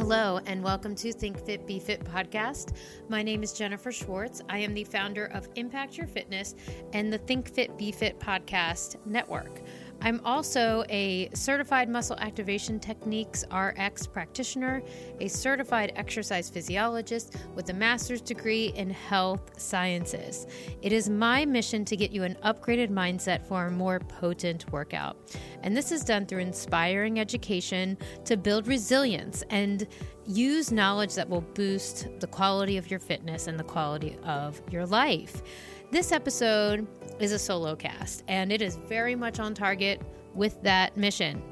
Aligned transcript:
Hello, 0.00 0.40
and 0.46 0.64
welcome 0.64 0.94
to 0.94 1.12
Think 1.12 1.38
Fit 1.44 1.66
Be 1.66 1.78
Fit 1.78 2.02
podcast. 2.02 2.72
My 3.10 3.22
name 3.22 3.42
is 3.42 3.52
Jennifer 3.52 3.92
Schwartz. 3.92 4.40
I 4.48 4.56
am 4.56 4.72
the 4.72 4.82
founder 4.82 5.26
of 5.26 5.46
Impact 5.56 5.98
Your 5.98 6.06
Fitness 6.06 6.54
and 6.94 7.12
the 7.12 7.18
Think 7.18 7.52
Fit 7.52 7.76
Be 7.76 7.92
Fit 7.92 8.18
podcast 8.18 8.96
network. 9.04 9.60
I'm 10.02 10.20
also 10.24 10.84
a 10.88 11.28
certified 11.34 11.88
muscle 11.88 12.16
activation 12.18 12.80
techniques 12.80 13.44
RX 13.52 14.06
practitioner, 14.06 14.82
a 15.20 15.28
certified 15.28 15.92
exercise 15.94 16.48
physiologist 16.48 17.36
with 17.54 17.68
a 17.68 17.74
master's 17.74 18.22
degree 18.22 18.72
in 18.76 18.88
health 18.88 19.60
sciences. 19.60 20.46
It 20.80 20.92
is 20.92 21.10
my 21.10 21.44
mission 21.44 21.84
to 21.84 21.96
get 21.96 22.12
you 22.12 22.22
an 22.22 22.36
upgraded 22.44 22.88
mindset 22.90 23.44
for 23.44 23.66
a 23.66 23.70
more 23.70 24.00
potent 24.00 24.70
workout. 24.72 25.36
And 25.62 25.76
this 25.76 25.92
is 25.92 26.02
done 26.02 26.24
through 26.24 26.40
inspiring 26.40 27.20
education 27.20 27.98
to 28.24 28.38
build 28.38 28.68
resilience 28.68 29.44
and 29.50 29.86
use 30.26 30.72
knowledge 30.72 31.14
that 31.14 31.28
will 31.28 31.40
boost 31.40 32.08
the 32.20 32.26
quality 32.26 32.76
of 32.78 32.90
your 32.90 33.00
fitness 33.00 33.48
and 33.48 33.58
the 33.58 33.64
quality 33.64 34.16
of 34.24 34.62
your 34.70 34.86
life. 34.86 35.42
This 35.90 36.12
episode 36.12 36.86
is 37.18 37.32
a 37.32 37.38
solo 37.38 37.74
cast, 37.74 38.22
and 38.28 38.52
it 38.52 38.62
is 38.62 38.76
very 38.76 39.16
much 39.16 39.40
on 39.40 39.54
target 39.54 40.00
with 40.36 40.62
that 40.62 40.96
mission. 40.96 41.42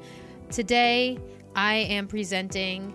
Today, 0.49 1.19
I 1.57 1.75
am 1.75 2.07
presenting 2.07 2.93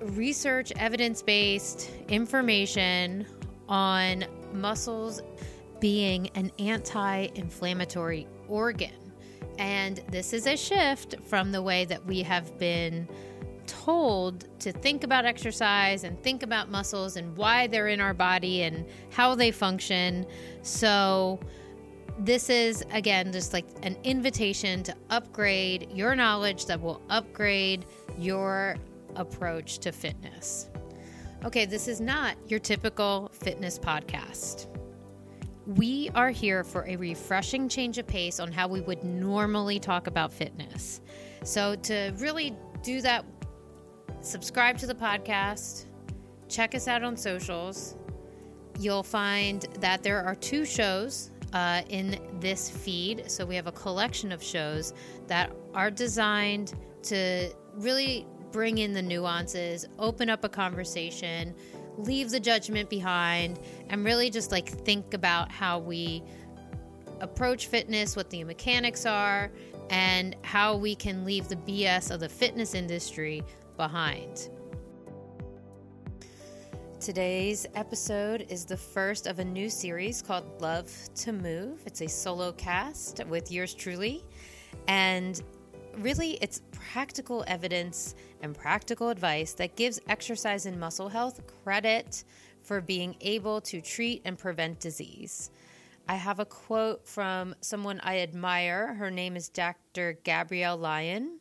research, 0.00 0.72
evidence 0.76 1.20
based 1.20 1.90
information 2.08 3.26
on 3.68 4.24
muscles 4.54 5.20
being 5.80 6.28
an 6.28 6.50
anti 6.58 7.28
inflammatory 7.34 8.26
organ. 8.48 9.12
And 9.58 10.02
this 10.10 10.32
is 10.32 10.46
a 10.46 10.56
shift 10.56 11.16
from 11.28 11.52
the 11.52 11.60
way 11.60 11.84
that 11.84 12.06
we 12.06 12.22
have 12.22 12.58
been 12.58 13.06
told 13.66 14.48
to 14.60 14.72
think 14.72 15.04
about 15.04 15.24
exercise 15.24 16.04
and 16.04 16.20
think 16.22 16.42
about 16.42 16.70
muscles 16.70 17.16
and 17.16 17.36
why 17.36 17.66
they're 17.66 17.88
in 17.88 18.00
our 18.00 18.14
body 18.14 18.62
and 18.62 18.86
how 19.10 19.34
they 19.34 19.50
function. 19.50 20.26
So, 20.62 21.40
this 22.18 22.48
is 22.48 22.84
again 22.92 23.32
just 23.32 23.52
like 23.52 23.66
an 23.82 23.96
invitation 24.04 24.84
to 24.84 24.94
upgrade 25.10 25.88
your 25.92 26.14
knowledge 26.14 26.66
that 26.66 26.80
will 26.80 27.02
upgrade 27.10 27.86
your 28.18 28.76
approach 29.16 29.78
to 29.78 29.92
fitness. 29.92 30.68
Okay, 31.44 31.66
this 31.66 31.88
is 31.88 32.00
not 32.00 32.36
your 32.48 32.60
typical 32.60 33.30
fitness 33.32 33.78
podcast. 33.78 34.68
We 35.66 36.10
are 36.14 36.30
here 36.30 36.62
for 36.62 36.86
a 36.86 36.96
refreshing 36.96 37.68
change 37.68 37.98
of 37.98 38.06
pace 38.06 38.38
on 38.38 38.52
how 38.52 38.68
we 38.68 38.80
would 38.80 39.02
normally 39.02 39.78
talk 39.78 40.06
about 40.06 40.32
fitness. 40.32 41.00
So, 41.42 41.74
to 41.76 42.12
really 42.16 42.54
do 42.82 43.00
that 43.00 43.33
subscribe 44.24 44.78
to 44.78 44.86
the 44.86 44.94
podcast, 44.94 45.84
check 46.48 46.74
us 46.74 46.88
out 46.88 47.02
on 47.02 47.16
socials. 47.16 47.94
You'll 48.80 49.02
find 49.02 49.62
that 49.80 50.02
there 50.02 50.24
are 50.24 50.34
two 50.34 50.64
shows 50.64 51.30
uh, 51.52 51.82
in 51.90 52.18
this 52.40 52.70
feed. 52.70 53.30
So 53.30 53.44
we 53.44 53.54
have 53.54 53.66
a 53.66 53.72
collection 53.72 54.32
of 54.32 54.42
shows 54.42 54.94
that 55.26 55.52
are 55.74 55.90
designed 55.90 56.74
to 57.04 57.50
really 57.74 58.26
bring 58.50 58.78
in 58.78 58.92
the 58.92 59.02
nuances, 59.02 59.86
open 59.98 60.30
up 60.30 60.42
a 60.42 60.48
conversation, 60.48 61.54
leave 61.98 62.30
the 62.30 62.40
judgment 62.40 62.88
behind, 62.88 63.60
and 63.90 64.04
really 64.04 64.30
just 64.30 64.50
like 64.50 64.68
think 64.68 65.12
about 65.12 65.52
how 65.52 65.78
we 65.78 66.22
approach 67.20 67.66
fitness, 67.66 68.16
what 68.16 68.30
the 68.30 68.42
mechanics 68.42 69.06
are, 69.06 69.52
and 69.90 70.34
how 70.42 70.76
we 70.76 70.94
can 70.94 71.24
leave 71.24 71.48
the 71.48 71.56
BS 71.56 72.10
of 72.10 72.20
the 72.20 72.28
fitness 72.28 72.74
industry 72.74 73.42
behind. 73.76 74.50
Today's 77.00 77.66
episode 77.74 78.46
is 78.48 78.64
the 78.64 78.76
first 78.76 79.26
of 79.26 79.38
a 79.38 79.44
new 79.44 79.68
series 79.68 80.22
called 80.22 80.62
Love 80.62 80.90
to 81.16 81.32
Move. 81.32 81.82
It's 81.84 82.00
a 82.00 82.08
solo 82.08 82.52
cast 82.52 83.22
with 83.26 83.52
yours 83.52 83.74
truly. 83.74 84.24
And 84.88 85.42
really, 85.98 86.38
it's 86.40 86.62
practical 86.72 87.44
evidence 87.46 88.14
and 88.40 88.54
practical 88.56 89.10
advice 89.10 89.52
that 89.54 89.76
gives 89.76 90.00
exercise 90.08 90.64
and 90.64 90.80
muscle 90.80 91.10
health 91.10 91.42
credit 91.62 92.24
for 92.62 92.80
being 92.80 93.16
able 93.20 93.60
to 93.60 93.80
treat 93.82 94.22
and 94.24 94.38
prevent 94.38 94.80
disease. 94.80 95.50
I 96.08 96.14
have 96.14 96.38
a 96.38 96.44
quote 96.44 97.06
from 97.06 97.54
someone 97.60 98.00
I 98.02 98.20
admire. 98.20 98.94
Her 98.94 99.10
name 99.10 99.36
is 99.36 99.48
Dr. 99.48 100.18
Gabrielle 100.24 100.76
Lyon. 100.76 101.38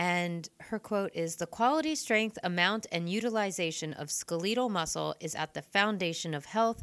And 0.00 0.48
her 0.60 0.78
quote 0.78 1.10
is 1.14 1.36
The 1.36 1.46
quality, 1.46 1.94
strength, 1.94 2.38
amount, 2.42 2.86
and 2.90 3.06
utilization 3.06 3.92
of 3.92 4.10
skeletal 4.10 4.70
muscle 4.70 5.14
is 5.20 5.34
at 5.34 5.52
the 5.52 5.60
foundation 5.60 6.32
of 6.32 6.46
health 6.46 6.82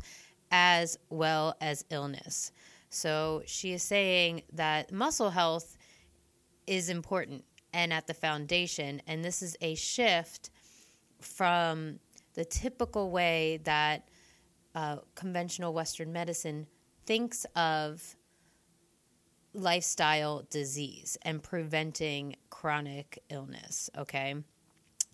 as 0.52 1.00
well 1.10 1.56
as 1.60 1.84
illness. 1.90 2.52
So 2.92 3.42
she 3.48 3.74
is 3.74 3.82
saying 3.82 4.44
that 4.54 4.92
muscle 4.92 5.32
health 5.32 5.80
is 6.68 6.90
important 6.90 7.44
and 7.74 7.92
at 7.92 8.06
the 8.06 8.14
foundation. 8.14 9.02
And 9.08 9.26
this 9.26 9.42
is 9.42 9.58
a 9.62 9.74
shift 9.74 10.52
from 11.20 12.00
the 12.36 12.46
typical 12.46 13.10
way 13.10 13.62
that 13.64 14.10
uh, 14.76 14.98
conventional 15.16 15.74
Western 15.74 16.14
medicine 16.14 16.68
thinks 17.08 17.48
of 17.56 18.16
lifestyle 19.58 20.46
disease 20.50 21.18
and 21.24 21.42
preventing 21.42 22.36
chronic 22.50 23.20
illness. 23.30 23.90
Okay. 23.98 24.36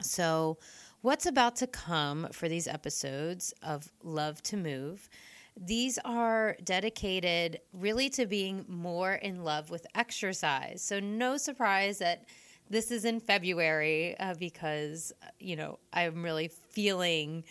So, 0.02 0.58
what's 1.02 1.26
about 1.26 1.56
to 1.58 1.68
come 1.68 2.28
for 2.32 2.50
these 2.50 2.68
episodes 2.68 3.54
of 3.64 3.92
Love 4.04 4.44
to 4.44 4.58
Move? 4.58 5.10
These 5.56 5.98
are 6.04 6.58
dedicated 6.64 7.60
really 7.72 8.10
to 8.12 8.26
being 8.26 8.66
more 8.68 9.14
in 9.14 9.44
love 9.44 9.70
with 9.70 9.88
exercise. 9.96 10.82
So, 10.82 11.00
no 11.00 11.38
surprise 11.38 12.00
that 12.00 12.26
this 12.70 12.92
is 12.92 13.06
in 13.06 13.20
February 13.20 14.18
uh, 14.20 14.34
because, 14.40 15.14
you 15.40 15.56
know, 15.56 15.80
I'm 15.94 16.24
really 16.24 16.50
feeling 16.50 17.44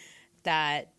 that 0.42 0.92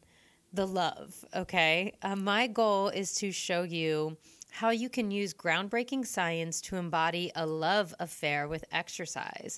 the 0.53 0.65
love. 0.65 1.25
Okay. 1.35 1.93
Uh, 2.01 2.15
my 2.15 2.47
goal 2.47 2.89
is 2.89 3.15
to 3.15 3.31
show 3.31 3.63
you 3.63 4.17
how 4.53 4.69
you 4.69 4.87
can 4.87 5.09
use 5.09 5.33
groundbreaking 5.33 6.05
science 6.05 6.61
to 6.61 6.75
embody 6.75 7.31
a 7.35 7.43
love 7.43 7.91
affair 7.99 8.47
with 8.47 8.63
exercise. 8.71 9.57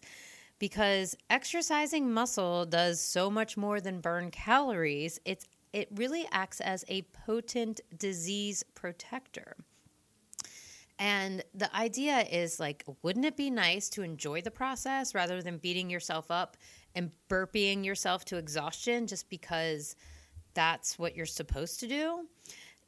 Because 0.57 1.17
exercising 1.29 2.13
muscle 2.13 2.65
does 2.65 3.01
so 3.01 3.29
much 3.29 3.57
more 3.57 3.81
than 3.81 3.99
burn 3.99 4.31
calories, 4.31 5.19
it's, 5.25 5.49
it 5.73 5.89
really 5.95 6.25
acts 6.31 6.61
as 6.61 6.85
a 6.87 7.01
potent 7.25 7.81
disease 7.97 8.63
protector. 8.73 9.57
And 10.97 11.43
the 11.53 11.75
idea 11.75 12.19
is 12.19 12.57
like, 12.61 12.85
wouldn't 13.03 13.25
it 13.25 13.35
be 13.35 13.49
nice 13.49 13.89
to 13.89 14.01
enjoy 14.01 14.43
the 14.43 14.49
process 14.49 15.13
rather 15.13 15.41
than 15.41 15.57
beating 15.57 15.89
yourself 15.89 16.31
up 16.31 16.55
and 16.95 17.11
burping 17.29 17.83
yourself 17.83 18.23
to 18.25 18.37
exhaustion 18.37 19.07
just 19.07 19.29
because 19.29 19.97
that's 20.53 20.97
what 20.97 21.17
you're 21.17 21.25
supposed 21.25 21.81
to 21.81 21.87
do? 21.89 22.27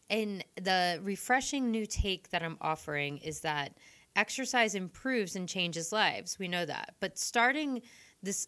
And 0.09 0.43
the 0.55 0.99
refreshing 1.03 1.71
new 1.71 1.85
take 1.85 2.29
that 2.29 2.43
I'm 2.43 2.57
offering 2.61 3.17
is 3.17 3.41
that 3.41 3.77
exercise 4.15 4.73
improves 4.75 5.35
and 5.35 5.47
changes 5.47 5.91
lives. 5.91 6.39
We 6.39 6.47
know 6.47 6.65
that. 6.65 6.95
But 6.99 7.17
starting 7.17 7.81
this 8.23 8.47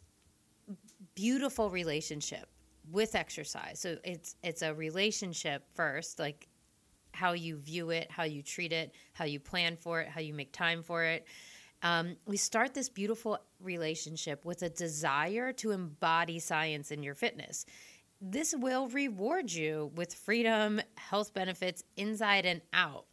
beautiful 1.16 1.70
relationship 1.70 2.50
with 2.92 3.16
exercise. 3.16 3.80
So 3.80 3.97
it's 4.03 4.36
it's 4.44 4.62
a 4.62 4.74
relationship 4.74 5.64
first, 5.75 6.20
like 6.20 6.47
how 7.14 7.34
you 7.34 7.58
view 7.58 7.90
it, 7.90 8.09
how 8.09 8.24
you 8.24 8.41
treat 8.41 8.72
it, 8.72 8.94
how 9.14 9.26
you 9.26 9.40
plan 9.40 9.76
for 9.76 10.02
it, 10.02 10.08
how 10.08 10.22
you 10.22 10.34
make 10.34 10.52
time 10.52 10.84
for 10.84 11.03
it. 11.03 11.26
Um, 11.81 12.18
we 12.26 12.38
start 12.38 12.74
this 12.74 12.90
beautiful 12.90 13.38
relationship 13.61 14.44
with 14.44 14.64
a 14.64 14.70
desire 14.70 15.53
to 15.53 15.72
embody 15.72 16.40
science 16.40 16.91
in 16.91 17.03
your 17.03 17.16
fitness 17.16 17.66
this 18.22 18.54
will 18.58 18.88
reward 18.90 19.52
you 19.52 19.92
with 19.96 20.14
freedom, 20.14 20.82
health 20.98 21.34
benefits 21.34 21.84
inside 21.96 22.46
and 22.46 22.62
out. 22.74 23.06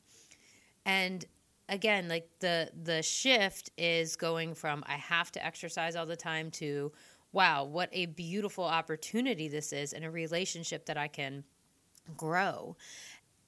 And 0.85 1.25
again, 1.69 2.09
like 2.09 2.29
the 2.41 2.71
the 2.83 3.03
shift 3.03 3.71
is 3.77 4.17
going 4.17 4.55
from 4.55 4.85
I 4.87 4.95
have 4.95 5.31
to 5.33 5.45
exercise 5.45 5.97
all 5.97 6.07
the 6.07 6.17
time 6.17 6.51
to 6.53 6.93
wow, 7.33 7.65
what 7.65 7.91
a 7.93 8.07
beautiful 8.07 8.65
opportunity 8.65 9.47
this 9.47 9.73
is 9.73 9.93
in 9.93 10.05
a 10.05 10.11
relationship 10.11 10.87
that 10.87 10.97
I 10.97 11.09
can 11.09 11.45
grow. 12.17 12.77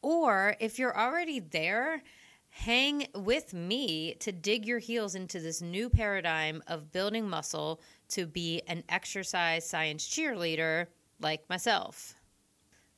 Or 0.03 0.57
if 0.61 0.79
you're 0.79 0.97
already 0.97 1.41
there, 1.41 2.03
hang 2.51 3.07
with 3.15 3.55
me 3.55 4.15
to 4.21 4.31
dig 4.31 4.67
your 4.67 4.79
heels 4.79 5.15
into 5.15 5.41
this 5.41 5.63
new 5.63 5.89
paradigm 5.89 6.63
of 6.67 6.93
building 6.93 7.29
muscle 7.29 7.81
to 8.09 8.27
be 8.27 8.61
an 8.67 8.85
exercise 8.89 9.69
science 9.69 10.07
cheerleader 10.07 10.89
like 11.21 11.49
myself. 11.49 12.15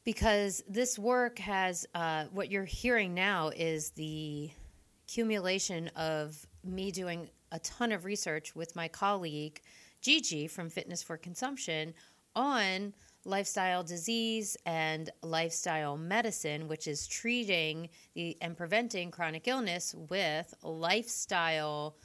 Because 0.04 0.62
this 0.68 0.98
work 0.98 1.38
has, 1.38 1.86
uh, 1.94 2.24
what 2.32 2.50
you're 2.50 2.64
hearing 2.64 3.14
now 3.14 3.50
is 3.54 3.90
the 3.90 4.50
accumulation 5.06 5.88
of 5.96 6.46
me 6.64 6.90
doing 6.90 7.28
a 7.52 7.58
ton 7.60 7.92
of 7.92 8.04
research 8.04 8.54
with 8.54 8.74
my 8.76 8.88
colleague, 8.88 9.60
Gigi 10.00 10.46
from 10.46 10.70
Fitness 10.70 11.02
for 11.02 11.16
Consumption 11.16 11.92
on 12.34 12.94
lifestyle 13.24 13.82
disease 13.82 14.56
and 14.64 15.10
lifestyle 15.22 15.96
medicine, 15.96 16.68
which 16.68 16.86
is 16.86 17.06
treating 17.06 17.88
the, 18.14 18.36
and 18.40 18.56
preventing 18.56 19.10
chronic 19.10 19.46
illness 19.46 19.94
with 20.08 20.54
lifestyle 20.62 21.96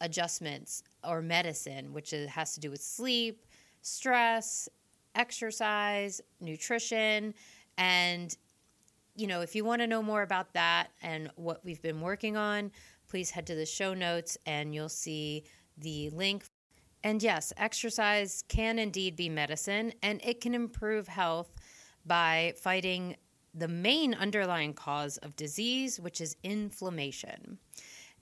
adjustments 0.00 0.82
or 1.04 1.22
medicine, 1.22 1.92
which 1.92 2.12
is, 2.12 2.28
has 2.28 2.54
to 2.54 2.60
do 2.60 2.70
with 2.70 2.82
sleep, 2.82 3.46
stress, 3.82 4.68
exercise, 5.16 6.20
nutrition, 6.40 7.34
and 7.78 8.36
you 9.16 9.26
know, 9.26 9.40
if 9.40 9.54
you 9.54 9.64
want 9.64 9.80
to 9.80 9.86
know 9.86 10.02
more 10.02 10.22
about 10.22 10.52
that 10.52 10.88
and 11.02 11.30
what 11.36 11.64
we've 11.64 11.80
been 11.80 12.02
working 12.02 12.36
on, 12.36 12.70
please 13.08 13.30
head 13.30 13.46
to 13.46 13.54
the 13.54 13.64
show 13.64 13.94
notes 13.94 14.36
and 14.44 14.74
you'll 14.74 14.90
see 14.90 15.44
the 15.78 16.10
link 16.10 16.44
and 17.06 17.22
yes, 17.22 17.52
exercise 17.56 18.42
can 18.48 18.80
indeed 18.80 19.14
be 19.14 19.28
medicine, 19.28 19.92
and 20.02 20.20
it 20.24 20.40
can 20.40 20.56
improve 20.56 21.06
health 21.06 21.52
by 22.04 22.52
fighting 22.60 23.14
the 23.54 23.68
main 23.68 24.12
underlying 24.12 24.74
cause 24.74 25.16
of 25.18 25.36
disease, 25.36 26.00
which 26.00 26.20
is 26.20 26.36
inflammation. 26.42 27.58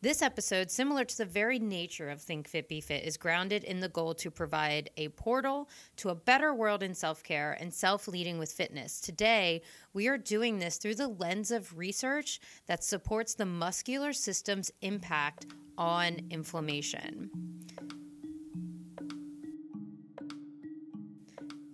This 0.05 0.21
episode, 0.21 0.71
similar 0.71 1.07
to 1.07 1.17
the 1.17 1.25
very 1.25 1.59
nature 1.59 2.11
of 2.11 2.21
Think 2.21 2.47
Fit 2.47 2.69
Be 2.69 2.83
Fit, 2.83 3.05
is 3.05 3.17
grounded 3.17 3.65
in 3.65 3.81
the 3.81 3.89
goal 3.89 4.13
to 4.17 4.31
provide 4.31 4.91
a 4.99 5.09
portal 5.09 5.71
to 5.97 6.11
a 6.11 6.15
better 6.15 6.53
world 6.53 6.83
in 6.83 6.93
self 6.93 7.23
care 7.23 7.57
and 7.59 7.73
self 7.73 8.07
leading 8.07 8.39
with 8.39 8.53
fitness. 8.53 9.01
Today, 9.01 9.63
we 9.95 10.07
are 10.09 10.19
doing 10.19 10.59
this 10.59 10.77
through 10.77 10.97
the 10.97 11.09
lens 11.09 11.51
of 11.51 11.79
research 11.79 12.39
that 12.67 12.85
supports 12.85 13.33
the 13.33 13.47
muscular 13.47 14.13
system's 14.13 14.71
impact 14.83 15.47
on 15.79 16.21
inflammation. 16.29 17.31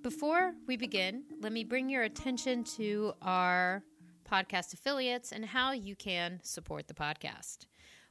Before 0.02 0.54
we 0.68 0.76
begin, 0.76 1.24
let 1.40 1.50
me 1.50 1.64
bring 1.64 1.90
your 1.90 2.04
attention 2.04 2.62
to 2.76 3.12
our 3.22 3.82
podcast 4.24 4.72
affiliates 4.72 5.32
and 5.32 5.44
how 5.44 5.72
you 5.72 5.96
can 5.96 6.38
support 6.44 6.86
the 6.86 6.94
podcast. 6.94 7.66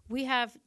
We 0.09 0.25
have 0.25 0.57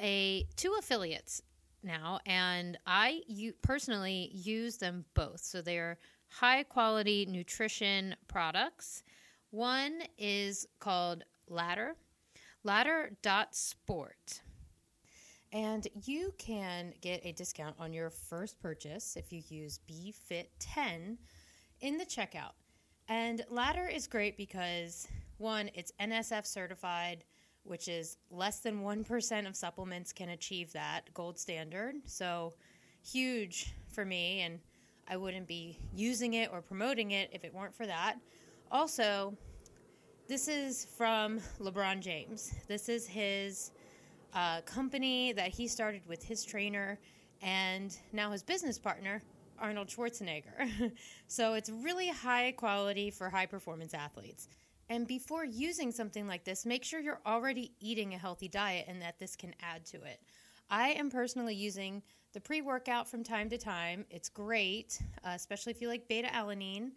a 0.00 0.46
two 0.56 0.74
affiliates 0.78 1.40
now, 1.82 2.18
and 2.26 2.76
I 2.86 3.22
personally 3.62 4.30
use 4.32 4.76
them 4.76 5.04
both. 5.14 5.40
So 5.40 5.62
they're 5.62 5.98
high 6.28 6.64
quality 6.64 7.24
nutrition 7.26 8.16
products. 8.26 9.04
One 9.50 10.02
is 10.18 10.66
called 10.80 11.24
Ladder, 11.48 11.94
ladder.sport. 12.64 14.42
And 15.50 15.86
you 16.04 16.34
can 16.36 16.92
get 17.00 17.24
a 17.24 17.32
discount 17.32 17.76
on 17.78 17.92
your 17.94 18.10
first 18.10 18.60
purchase 18.60 19.16
if 19.16 19.32
you 19.32 19.42
use 19.48 19.80
BFIT10 19.88 21.16
in 21.80 21.96
the 21.96 22.04
checkout. 22.04 22.52
And 23.08 23.42
Ladder 23.48 23.86
is 23.86 24.06
great 24.06 24.36
because 24.36 25.08
one, 25.38 25.70
it's 25.72 25.92
NSF 25.98 26.46
certified, 26.46 27.24
which 27.68 27.88
is 27.88 28.16
less 28.30 28.60
than 28.60 28.82
1% 28.82 29.48
of 29.48 29.56
supplements 29.56 30.12
can 30.12 30.30
achieve 30.30 30.72
that 30.72 31.12
gold 31.14 31.38
standard. 31.38 31.96
So 32.06 32.54
huge 33.02 33.74
for 33.92 34.04
me, 34.04 34.40
and 34.40 34.58
I 35.06 35.16
wouldn't 35.16 35.46
be 35.46 35.78
using 35.94 36.34
it 36.34 36.50
or 36.52 36.60
promoting 36.60 37.12
it 37.12 37.30
if 37.32 37.44
it 37.44 37.54
weren't 37.54 37.74
for 37.74 37.86
that. 37.86 38.16
Also, 38.70 39.36
this 40.28 40.48
is 40.48 40.86
from 40.96 41.40
LeBron 41.58 42.00
James. 42.00 42.52
This 42.66 42.88
is 42.88 43.06
his 43.06 43.70
uh, 44.34 44.60
company 44.62 45.32
that 45.32 45.48
he 45.48 45.66
started 45.66 46.02
with 46.06 46.22
his 46.22 46.44
trainer 46.44 46.98
and 47.40 47.96
now 48.12 48.30
his 48.30 48.42
business 48.42 48.78
partner, 48.78 49.22
Arnold 49.58 49.88
Schwarzenegger. 49.88 50.92
so 51.28 51.54
it's 51.54 51.70
really 51.70 52.08
high 52.08 52.52
quality 52.52 53.10
for 53.10 53.30
high 53.30 53.46
performance 53.46 53.94
athletes. 53.94 54.48
And 54.90 55.06
before 55.06 55.44
using 55.44 55.92
something 55.92 56.26
like 56.26 56.44
this, 56.44 56.64
make 56.64 56.84
sure 56.84 57.00
you're 57.00 57.20
already 57.26 57.72
eating 57.80 58.14
a 58.14 58.18
healthy 58.18 58.48
diet 58.48 58.86
and 58.88 59.02
that 59.02 59.18
this 59.18 59.36
can 59.36 59.54
add 59.60 59.84
to 59.86 59.96
it. 59.98 60.20
I 60.70 60.90
am 60.90 61.10
personally 61.10 61.54
using 61.54 62.02
the 62.32 62.40
pre 62.40 62.62
workout 62.62 63.08
from 63.08 63.22
time 63.22 63.48
to 63.50 63.58
time. 63.58 64.04
It's 64.10 64.28
great, 64.28 65.00
uh, 65.24 65.30
especially 65.34 65.72
if 65.72 65.80
you 65.80 65.88
like 65.88 66.08
beta 66.08 66.28
alanine. 66.28 66.92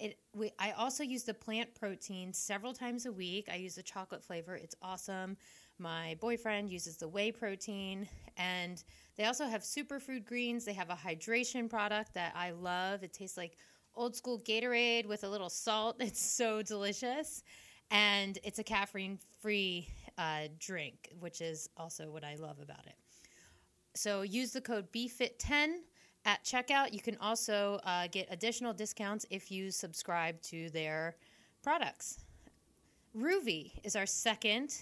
It, 0.00 0.18
I 0.58 0.72
also 0.72 1.04
use 1.04 1.22
the 1.22 1.34
plant 1.34 1.74
protein 1.74 2.32
several 2.32 2.72
times 2.72 3.06
a 3.06 3.12
week. 3.12 3.48
I 3.50 3.56
use 3.56 3.76
the 3.76 3.82
chocolate 3.82 4.24
flavor, 4.24 4.56
it's 4.56 4.74
awesome. 4.82 5.36
My 5.78 6.16
boyfriend 6.20 6.70
uses 6.70 6.96
the 6.96 7.08
whey 7.08 7.32
protein, 7.32 8.08
and 8.36 8.82
they 9.16 9.24
also 9.24 9.46
have 9.46 9.62
superfood 9.62 10.24
greens. 10.24 10.64
They 10.64 10.72
have 10.72 10.90
a 10.90 10.94
hydration 10.94 11.68
product 11.68 12.14
that 12.14 12.32
I 12.36 12.50
love. 12.50 13.02
It 13.02 13.12
tastes 13.12 13.36
like 13.36 13.56
old 13.96 14.16
school 14.16 14.40
Gatorade 14.40 15.06
with 15.06 15.24
a 15.24 15.28
little 15.28 15.50
salt. 15.50 15.96
It's 16.00 16.20
so 16.20 16.62
delicious. 16.62 17.42
And 17.90 18.38
it's 18.42 18.58
a 18.58 18.64
caffeine 18.64 19.18
free 19.40 19.88
uh, 20.18 20.48
drink, 20.58 21.10
which 21.20 21.40
is 21.40 21.68
also 21.76 22.10
what 22.10 22.24
I 22.24 22.36
love 22.36 22.58
about 22.60 22.86
it. 22.86 22.96
So 23.94 24.22
use 24.22 24.52
the 24.52 24.60
code 24.60 24.90
BFIT10 24.92 25.76
at 26.24 26.42
checkout. 26.44 26.92
You 26.92 27.00
can 27.00 27.16
also 27.20 27.78
uh, 27.84 28.08
get 28.10 28.26
additional 28.30 28.72
discounts 28.72 29.26
if 29.30 29.50
you 29.50 29.70
subscribe 29.70 30.40
to 30.42 30.70
their 30.70 31.16
products. 31.62 32.18
Ruvi 33.16 33.72
is 33.84 33.94
our 33.94 34.06
second 34.06 34.74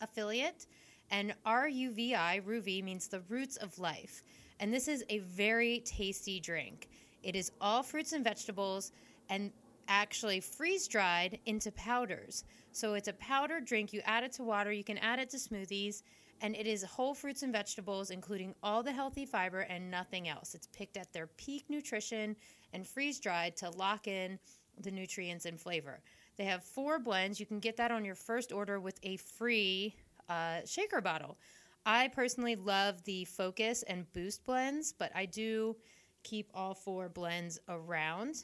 affiliate. 0.00 0.66
And 1.10 1.34
RUVI, 1.46 2.42
Ruvi, 2.44 2.82
means 2.82 3.08
the 3.08 3.20
roots 3.28 3.56
of 3.56 3.78
life. 3.78 4.24
And 4.60 4.72
this 4.72 4.88
is 4.88 5.04
a 5.10 5.18
very 5.18 5.80
tasty 5.80 6.40
drink. 6.40 6.88
It 7.24 7.34
is 7.34 7.50
all 7.60 7.82
fruits 7.82 8.12
and 8.12 8.22
vegetables 8.22 8.92
and 9.28 9.50
actually 9.88 10.40
freeze 10.40 10.86
dried 10.86 11.38
into 11.46 11.72
powders. 11.72 12.44
So 12.72 12.94
it's 12.94 13.08
a 13.08 13.12
powdered 13.14 13.64
drink. 13.64 13.92
You 13.92 14.00
add 14.04 14.24
it 14.24 14.32
to 14.32 14.42
water, 14.42 14.72
you 14.72 14.84
can 14.84 14.98
add 14.98 15.18
it 15.18 15.30
to 15.30 15.36
smoothies, 15.36 16.02
and 16.40 16.54
it 16.56 16.66
is 16.66 16.82
whole 16.82 17.14
fruits 17.14 17.42
and 17.42 17.52
vegetables, 17.52 18.10
including 18.10 18.54
all 18.62 18.82
the 18.82 18.92
healthy 18.92 19.24
fiber 19.24 19.60
and 19.60 19.90
nothing 19.90 20.28
else. 20.28 20.54
It's 20.54 20.66
picked 20.68 20.96
at 20.96 21.12
their 21.12 21.26
peak 21.26 21.64
nutrition 21.68 22.36
and 22.72 22.86
freeze 22.86 23.20
dried 23.20 23.56
to 23.56 23.70
lock 23.70 24.08
in 24.08 24.38
the 24.80 24.90
nutrients 24.90 25.46
and 25.46 25.60
flavor. 25.60 26.00
They 26.36 26.44
have 26.44 26.64
four 26.64 26.98
blends. 26.98 27.38
You 27.38 27.46
can 27.46 27.60
get 27.60 27.76
that 27.76 27.92
on 27.92 28.04
your 28.04 28.16
first 28.16 28.52
order 28.52 28.80
with 28.80 28.98
a 29.04 29.16
free 29.16 29.94
uh, 30.28 30.60
shaker 30.66 31.00
bottle. 31.00 31.38
I 31.86 32.08
personally 32.08 32.56
love 32.56 33.04
the 33.04 33.24
Focus 33.26 33.84
and 33.84 34.10
Boost 34.12 34.44
blends, 34.44 34.92
but 34.92 35.12
I 35.14 35.26
do 35.26 35.76
keep 36.24 36.50
all 36.52 36.74
four 36.74 37.08
blends 37.08 37.60
around. 37.68 38.42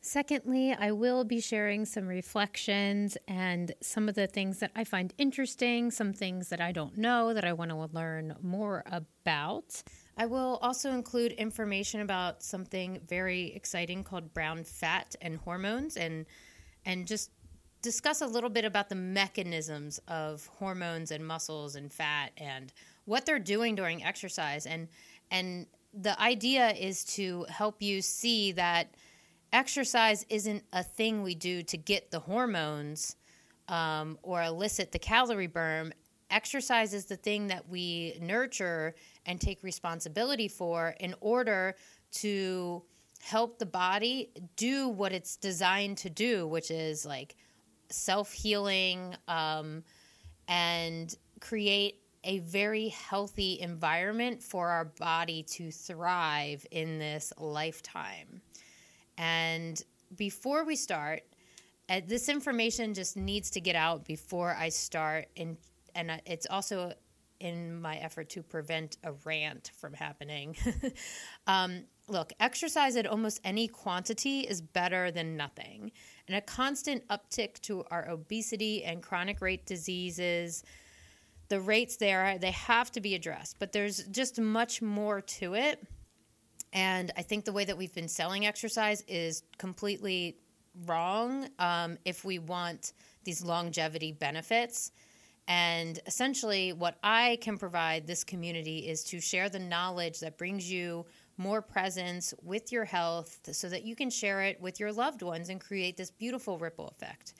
Secondly, 0.00 0.72
I 0.72 0.90
will 0.92 1.22
be 1.22 1.40
sharing 1.40 1.84
some 1.84 2.08
reflections 2.08 3.16
and 3.28 3.72
some 3.80 4.08
of 4.08 4.16
the 4.16 4.26
things 4.26 4.58
that 4.58 4.72
I 4.74 4.82
find 4.82 5.12
interesting, 5.18 5.90
some 5.90 6.12
things 6.12 6.48
that 6.48 6.60
I 6.60 6.72
don't 6.72 6.96
know 6.96 7.34
that 7.34 7.44
I 7.44 7.52
want 7.52 7.70
to 7.70 7.88
learn 7.92 8.34
more 8.42 8.82
about. 8.86 9.82
I 10.18 10.26
will 10.26 10.58
also 10.60 10.90
include 10.90 11.32
information 11.32 12.00
about 12.00 12.42
something 12.42 13.00
very 13.06 13.54
exciting 13.54 14.02
called 14.02 14.34
brown 14.34 14.64
fat 14.64 15.14
and 15.22 15.36
hormones 15.36 15.96
and 15.96 16.26
and 16.84 17.06
just 17.06 17.30
discuss 17.82 18.20
a 18.20 18.26
little 18.26 18.50
bit 18.50 18.64
about 18.64 18.88
the 18.88 18.96
mechanisms 18.96 20.00
of 20.08 20.46
hormones 20.58 21.12
and 21.12 21.24
muscles 21.24 21.76
and 21.76 21.92
fat 21.92 22.32
and 22.36 22.72
what 23.04 23.24
they're 23.24 23.38
doing 23.38 23.76
during 23.76 24.02
exercise 24.04 24.66
and 24.66 24.88
and 25.30 25.66
the 25.94 26.20
idea 26.20 26.70
is 26.70 27.04
to 27.04 27.46
help 27.48 27.80
you 27.80 28.02
see 28.02 28.52
that 28.52 28.94
exercise 29.52 30.26
isn't 30.28 30.64
a 30.72 30.82
thing 30.82 31.22
we 31.22 31.34
do 31.34 31.62
to 31.62 31.76
get 31.76 32.10
the 32.10 32.20
hormones 32.20 33.16
um, 33.68 34.18
or 34.22 34.42
elicit 34.42 34.92
the 34.92 34.98
calorie 34.98 35.46
burn. 35.46 35.92
Exercise 36.30 36.92
is 36.92 37.06
the 37.06 37.16
thing 37.16 37.46
that 37.46 37.68
we 37.68 38.18
nurture 38.20 38.94
and 39.26 39.40
take 39.40 39.62
responsibility 39.62 40.48
for 40.48 40.94
in 41.00 41.14
order 41.20 41.74
to 42.10 42.82
help 43.20 43.58
the 43.58 43.66
body 43.66 44.30
do 44.56 44.88
what 44.88 45.12
it's 45.12 45.36
designed 45.36 45.98
to 45.98 46.10
do, 46.10 46.46
which 46.46 46.70
is 46.70 47.06
like 47.06 47.36
self 47.90 48.32
healing 48.32 49.14
um, 49.26 49.82
and 50.48 51.16
create 51.40 52.02
a 52.24 52.40
very 52.40 52.88
healthy 52.88 53.60
environment 53.60 54.42
for 54.42 54.68
our 54.68 54.84
body 54.84 55.42
to 55.44 55.70
thrive 55.70 56.66
in 56.70 56.98
this 56.98 57.32
lifetime. 57.38 58.42
And 59.16 59.82
before 60.16 60.64
we 60.64 60.76
start, 60.76 61.22
uh, 61.88 62.00
this 62.06 62.28
information 62.28 62.92
just 62.92 63.16
needs 63.16 63.50
to 63.50 63.60
get 63.60 63.76
out 63.76 64.04
before 64.04 64.54
I 64.58 64.68
start, 64.68 65.28
and 65.36 65.56
and 65.98 66.10
uh, 66.10 66.16
it's 66.24 66.46
also 66.48 66.92
in 67.40 67.80
my 67.80 67.96
effort 67.98 68.28
to 68.30 68.42
prevent 68.42 68.96
a 69.04 69.12
rant 69.24 69.70
from 69.76 69.92
happening. 69.92 70.56
um, 71.46 71.84
look, 72.08 72.32
exercise 72.40 72.96
at 72.96 73.06
almost 73.06 73.40
any 73.44 73.68
quantity 73.68 74.40
is 74.40 74.60
better 74.60 75.10
than 75.10 75.36
nothing, 75.36 75.92
and 76.26 76.36
a 76.36 76.40
constant 76.40 77.06
uptick 77.08 77.60
to 77.60 77.84
our 77.90 78.08
obesity 78.08 78.84
and 78.84 79.02
chronic 79.02 79.40
rate 79.40 79.66
diseases. 79.66 80.64
The 81.48 81.60
rates 81.60 81.96
there, 81.96 82.38
they 82.38 82.50
have 82.50 82.90
to 82.92 83.00
be 83.00 83.14
addressed, 83.14 83.58
but 83.58 83.72
there's 83.72 84.04
just 84.04 84.40
much 84.40 84.82
more 84.82 85.20
to 85.20 85.54
it 85.54 85.86
and 86.72 87.10
I 87.16 87.22
think 87.22 87.44
the 87.44 87.52
way 87.52 87.64
that 87.64 87.76
we've 87.76 87.94
been 87.94 88.08
selling 88.08 88.46
exercise 88.46 89.02
is 89.08 89.42
completely 89.56 90.36
wrong 90.86 91.48
um, 91.58 91.98
if 92.04 92.24
we 92.24 92.38
want 92.38 92.92
these 93.24 93.42
longevity 93.42 94.12
benefits. 94.12 94.92
And 95.48 95.98
essentially, 96.06 96.72
what 96.72 96.98
I 97.02 97.38
can 97.40 97.58
provide 97.58 98.06
this 98.06 98.22
community 98.22 98.80
is 98.80 99.02
to 99.04 99.20
share 99.20 99.48
the 99.48 99.58
knowledge 99.58 100.20
that 100.20 100.38
brings 100.38 100.70
you 100.70 101.06
more 101.38 101.62
presence 101.62 102.34
with 102.42 102.70
your 102.70 102.84
health 102.84 103.40
so 103.52 103.68
that 103.68 103.82
you 103.82 103.96
can 103.96 104.10
share 104.10 104.42
it 104.42 104.60
with 104.60 104.78
your 104.78 104.92
loved 104.92 105.22
ones 105.22 105.48
and 105.48 105.60
create 105.60 105.96
this 105.96 106.10
beautiful 106.10 106.58
ripple 106.58 106.88
effect. 106.88 107.34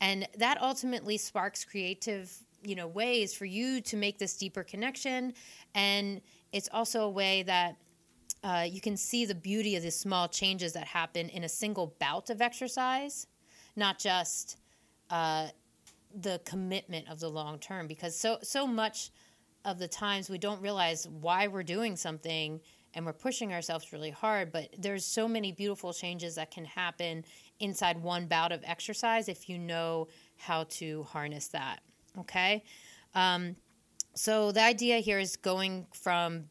And 0.00 0.26
that 0.38 0.62
ultimately 0.62 1.18
sparks 1.18 1.64
creative 1.64 2.32
you 2.64 2.74
know 2.74 2.88
ways 2.88 3.32
for 3.34 3.44
you 3.44 3.80
to 3.80 3.96
make 3.96 4.18
this 4.18 4.36
deeper 4.36 4.64
connection 4.64 5.32
and 5.76 6.20
it's 6.52 6.68
also 6.72 7.02
a 7.02 7.10
way 7.10 7.44
that 7.44 7.76
uh, 8.42 8.66
you 8.68 8.80
can 8.80 8.96
see 8.96 9.24
the 9.24 9.34
beauty 9.34 9.76
of 9.76 9.82
the 9.82 9.90
small 9.90 10.28
changes 10.28 10.72
that 10.72 10.86
happen 10.86 11.28
in 11.28 11.44
a 11.44 11.48
single 11.48 11.94
bout 11.98 12.30
of 12.30 12.40
exercise, 12.40 13.26
not 13.76 13.98
just 13.98 14.58
uh, 15.10 15.48
the 16.14 16.40
commitment 16.44 17.08
of 17.08 17.20
the 17.20 17.28
long 17.28 17.58
term. 17.58 17.86
Because 17.86 18.16
so 18.16 18.38
so 18.42 18.66
much 18.66 19.10
of 19.64 19.78
the 19.78 19.88
times 19.88 20.30
we 20.30 20.38
don't 20.38 20.62
realize 20.62 21.06
why 21.08 21.46
we're 21.46 21.62
doing 21.62 21.96
something 21.96 22.60
and 22.94 23.04
we're 23.04 23.12
pushing 23.12 23.52
ourselves 23.52 23.92
really 23.92 24.10
hard, 24.10 24.50
but 24.50 24.68
there's 24.78 25.04
so 25.04 25.28
many 25.28 25.52
beautiful 25.52 25.92
changes 25.92 26.36
that 26.36 26.50
can 26.50 26.64
happen 26.64 27.24
inside 27.60 28.02
one 28.02 28.26
bout 28.26 28.50
of 28.50 28.62
exercise 28.64 29.28
if 29.28 29.48
you 29.48 29.58
know 29.58 30.08
how 30.36 30.64
to 30.64 31.02
harness 31.04 31.48
that. 31.48 31.80
Okay. 32.18 32.64
Um, 33.14 33.56
so 34.14 34.52
the 34.52 34.62
idea 34.62 34.98
here 34.98 35.18
is 35.18 35.36
going 35.36 35.86
from 35.92 36.44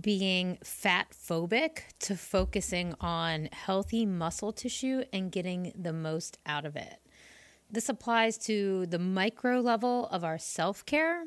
being 0.00 0.58
fat 0.64 1.06
phobic 1.10 1.82
to 2.00 2.16
focusing 2.16 2.94
on 3.00 3.48
healthy 3.52 4.04
muscle 4.04 4.52
tissue 4.52 5.04
and 5.12 5.30
getting 5.30 5.72
the 5.76 5.92
most 5.92 6.38
out 6.46 6.64
of 6.64 6.74
it. 6.74 7.00
This 7.70 7.88
applies 7.88 8.38
to 8.38 8.86
the 8.86 8.98
micro 8.98 9.60
level 9.60 10.06
of 10.06 10.24
our 10.24 10.38
self 10.38 10.84
care 10.86 11.24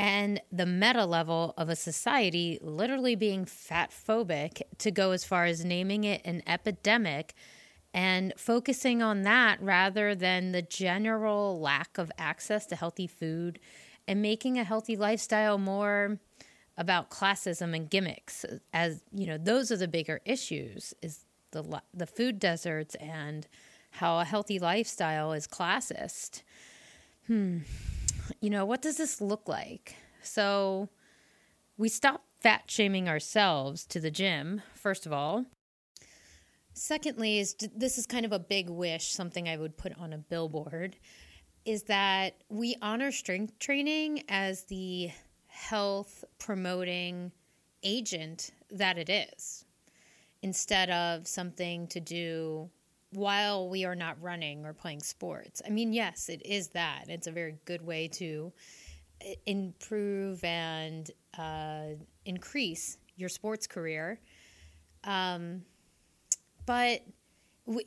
and 0.00 0.40
the 0.50 0.64
meta 0.64 1.04
level 1.04 1.52
of 1.58 1.68
a 1.68 1.76
society 1.76 2.58
literally 2.62 3.14
being 3.14 3.44
fat 3.44 3.90
phobic 3.90 4.62
to 4.78 4.90
go 4.90 5.10
as 5.10 5.24
far 5.24 5.44
as 5.44 5.62
naming 5.62 6.04
it 6.04 6.22
an 6.24 6.42
epidemic 6.46 7.34
and 7.92 8.32
focusing 8.36 9.02
on 9.02 9.22
that 9.22 9.60
rather 9.60 10.14
than 10.14 10.52
the 10.52 10.62
general 10.62 11.60
lack 11.60 11.98
of 11.98 12.10
access 12.16 12.64
to 12.66 12.76
healthy 12.76 13.06
food 13.06 13.58
and 14.08 14.22
making 14.22 14.58
a 14.58 14.64
healthy 14.64 14.96
lifestyle 14.96 15.58
more 15.58 16.18
about 16.78 17.10
classism 17.10 17.76
and 17.76 17.90
gimmicks. 17.90 18.46
As 18.72 19.02
you 19.12 19.26
know 19.26 19.36
those 19.36 19.70
are 19.70 19.76
the 19.76 19.88
bigger 19.88 20.20
issues 20.24 20.94
is 21.02 21.26
the 21.50 21.82
the 21.92 22.06
food 22.06 22.38
deserts 22.38 22.94
and 22.94 23.46
how 23.90 24.18
a 24.18 24.24
healthy 24.24 24.58
lifestyle 24.58 25.32
is 25.32 25.46
classist. 25.46 26.42
Hmm. 27.26 27.58
You 28.40 28.50
know 28.50 28.64
what 28.64 28.82
does 28.82 28.96
this 28.96 29.20
look 29.20 29.48
like? 29.48 29.96
So 30.22 30.88
we 31.76 31.88
stop 31.88 32.24
fat 32.40 32.64
shaming 32.66 33.08
ourselves 33.08 33.84
to 33.86 34.00
the 34.00 34.10
gym 34.10 34.62
first 34.74 35.06
of 35.06 35.12
all. 35.12 35.46
Secondly 36.72 37.38
is 37.38 37.54
this 37.74 37.98
is 37.98 38.06
kind 38.06 38.24
of 38.24 38.32
a 38.32 38.38
big 38.38 38.70
wish 38.70 39.08
something 39.08 39.48
i 39.48 39.56
would 39.56 39.76
put 39.76 39.92
on 39.98 40.12
a 40.12 40.18
billboard 40.18 40.96
is 41.64 41.82
that 41.84 42.36
we 42.48 42.76
honor 42.80 43.12
strength 43.12 43.58
training 43.58 44.22
as 44.28 44.64
the 44.64 45.10
health 45.46 46.24
promoting 46.38 47.32
agent 47.82 48.50
that 48.70 48.96
it 48.96 49.10
is 49.10 49.64
instead 50.42 50.90
of 50.90 51.26
something 51.26 51.86
to 51.88 52.00
do 52.00 52.70
while 53.12 53.68
we 53.68 53.84
are 53.84 53.96
not 53.96 54.20
running 54.22 54.64
or 54.64 54.72
playing 54.72 55.00
sports. 55.00 55.60
I 55.66 55.70
mean, 55.70 55.92
yes, 55.92 56.28
it 56.28 56.42
is 56.44 56.68
that. 56.68 57.04
It's 57.08 57.26
a 57.26 57.32
very 57.32 57.56
good 57.64 57.82
way 57.82 58.08
to 58.08 58.52
improve 59.46 60.42
and 60.44 61.10
uh, 61.36 61.96
increase 62.24 62.98
your 63.16 63.28
sports 63.28 63.66
career. 63.66 64.20
Um, 65.04 65.62
but 66.66 67.02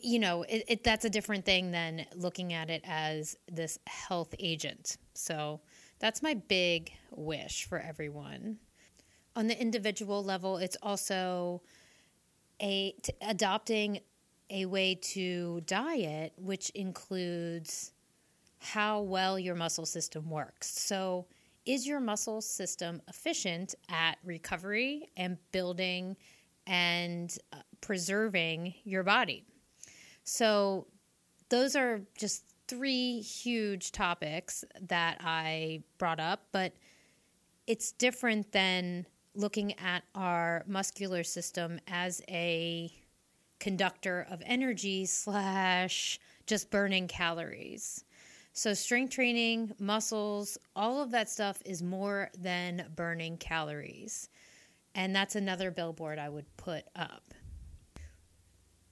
you 0.02 0.20
know, 0.20 0.44
it, 0.44 0.64
it, 0.68 0.84
that's 0.84 1.04
a 1.04 1.10
different 1.10 1.46
thing 1.46 1.72
than 1.72 2.06
looking 2.16 2.54
at 2.54 2.70
it 2.70 2.84
as 2.86 3.36
this 3.52 3.80
health 3.86 4.34
agent. 4.40 4.98
So 5.14 5.60
that's 6.00 6.22
my 6.22 6.36
big 6.36 6.92
wish 7.12 7.66
for 7.66 7.80
everyone. 7.80 8.58
On 9.36 9.48
the 9.48 9.60
individual 9.60 10.24
level, 10.24 10.58
it's 10.58 10.78
also 10.82 11.62
a 12.62 12.92
t- 13.02 13.14
adopting 13.22 14.00
a 14.54 14.66
way 14.68 14.96
to 14.96 15.62
diet 15.66 16.32
which 16.38 16.70
includes 16.70 17.92
how 18.60 19.02
well 19.02 19.38
your 19.38 19.56
muscle 19.56 19.86
system 19.86 20.30
works. 20.30 20.80
So, 20.80 21.26
is 21.66 21.88
your 21.88 22.00
muscle 22.00 22.42
system 22.42 23.02
efficient 23.08 23.74
at 23.90 24.18
recovery 24.24 25.10
and 25.18 25.38
building 25.52 26.16
and 26.68 27.36
uh, 27.52 27.58
preserving 27.82 28.74
your 28.84 29.04
body? 29.04 29.44
So, 30.24 30.88
those 31.50 31.76
are 31.76 32.02
just 32.18 32.46
three 32.68 33.22
huge 33.22 33.92
topics 33.92 34.64
that 34.82 35.18
I 35.22 35.84
brought 35.98 36.20
up, 36.20 36.48
but 36.52 36.74
it's 37.68 37.92
different 37.92 38.52
than 38.52 39.06
looking 39.36 39.78
at 39.80 40.04
our 40.16 40.64
muscular 40.68 41.24
system 41.24 41.80
as 41.88 42.22
a 42.30 42.92
conductor 43.60 44.28
of 44.30 44.42
energy 44.46 45.06
slash 45.06 46.20
just 46.48 46.70
burning 46.70 47.08
calories. 47.08 48.04
So, 48.56 48.74
strength 48.74 49.14
training, 49.14 49.74
muscles, 49.80 50.58
all 50.76 51.02
of 51.02 51.12
that 51.12 51.30
stuff 51.30 51.62
is 51.66 51.82
more 51.82 52.30
than 52.38 52.86
burning 52.96 53.38
calories. 53.38 54.30
And 54.94 55.16
that's 55.16 55.36
another 55.36 55.72
billboard 55.72 56.20
I 56.20 56.30
would 56.30 56.46
put 56.56 56.84
up. 56.96 57.34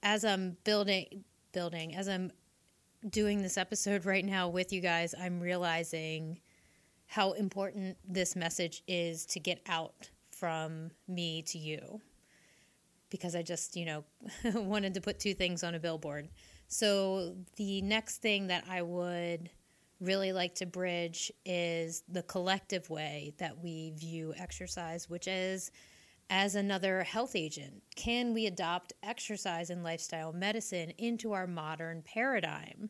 As 0.02 0.24
I'm 0.24 0.56
building, 0.64 1.24
building, 1.52 1.94
as 1.94 2.08
I'm 2.08 2.32
doing 3.08 3.40
this 3.40 3.56
episode 3.56 4.04
right 4.04 4.24
now 4.24 4.48
with 4.48 4.72
you 4.72 4.80
guys, 4.80 5.14
I'm 5.18 5.38
realizing 5.38 6.40
how 7.06 7.32
important 7.32 7.96
this 8.08 8.34
message 8.34 8.82
is 8.88 9.26
to 9.26 9.38
get 9.38 9.60
out 9.68 10.10
from 10.30 10.90
me 11.06 11.42
to 11.42 11.58
you. 11.58 12.00
Because 13.12 13.36
I 13.36 13.42
just, 13.42 13.76
you 13.76 13.84
know, 13.84 14.04
wanted 14.44 14.94
to 14.94 15.00
put 15.00 15.20
two 15.20 15.34
things 15.34 15.62
on 15.62 15.76
a 15.76 15.78
billboard. 15.78 16.28
So 16.66 17.36
the 17.56 17.80
next 17.82 18.22
thing 18.22 18.48
that 18.48 18.64
I 18.68 18.82
would 18.82 19.50
really 20.00 20.32
like 20.32 20.56
to 20.56 20.66
bridge 20.66 21.30
is 21.44 22.02
the 22.08 22.22
collective 22.24 22.90
way 22.90 23.34
that 23.38 23.62
we 23.62 23.92
view 23.94 24.34
exercise, 24.36 25.08
which 25.08 25.28
is 25.28 25.70
as 26.30 26.54
another 26.54 27.02
health 27.02 27.36
agent? 27.36 27.82
Can 27.94 28.32
we 28.32 28.46
adopt 28.46 28.94
exercise 29.02 29.68
and 29.68 29.84
lifestyle 29.84 30.32
medicine 30.32 30.92
into 30.96 31.32
our 31.32 31.46
modern 31.46 32.02
paradigm? 32.02 32.88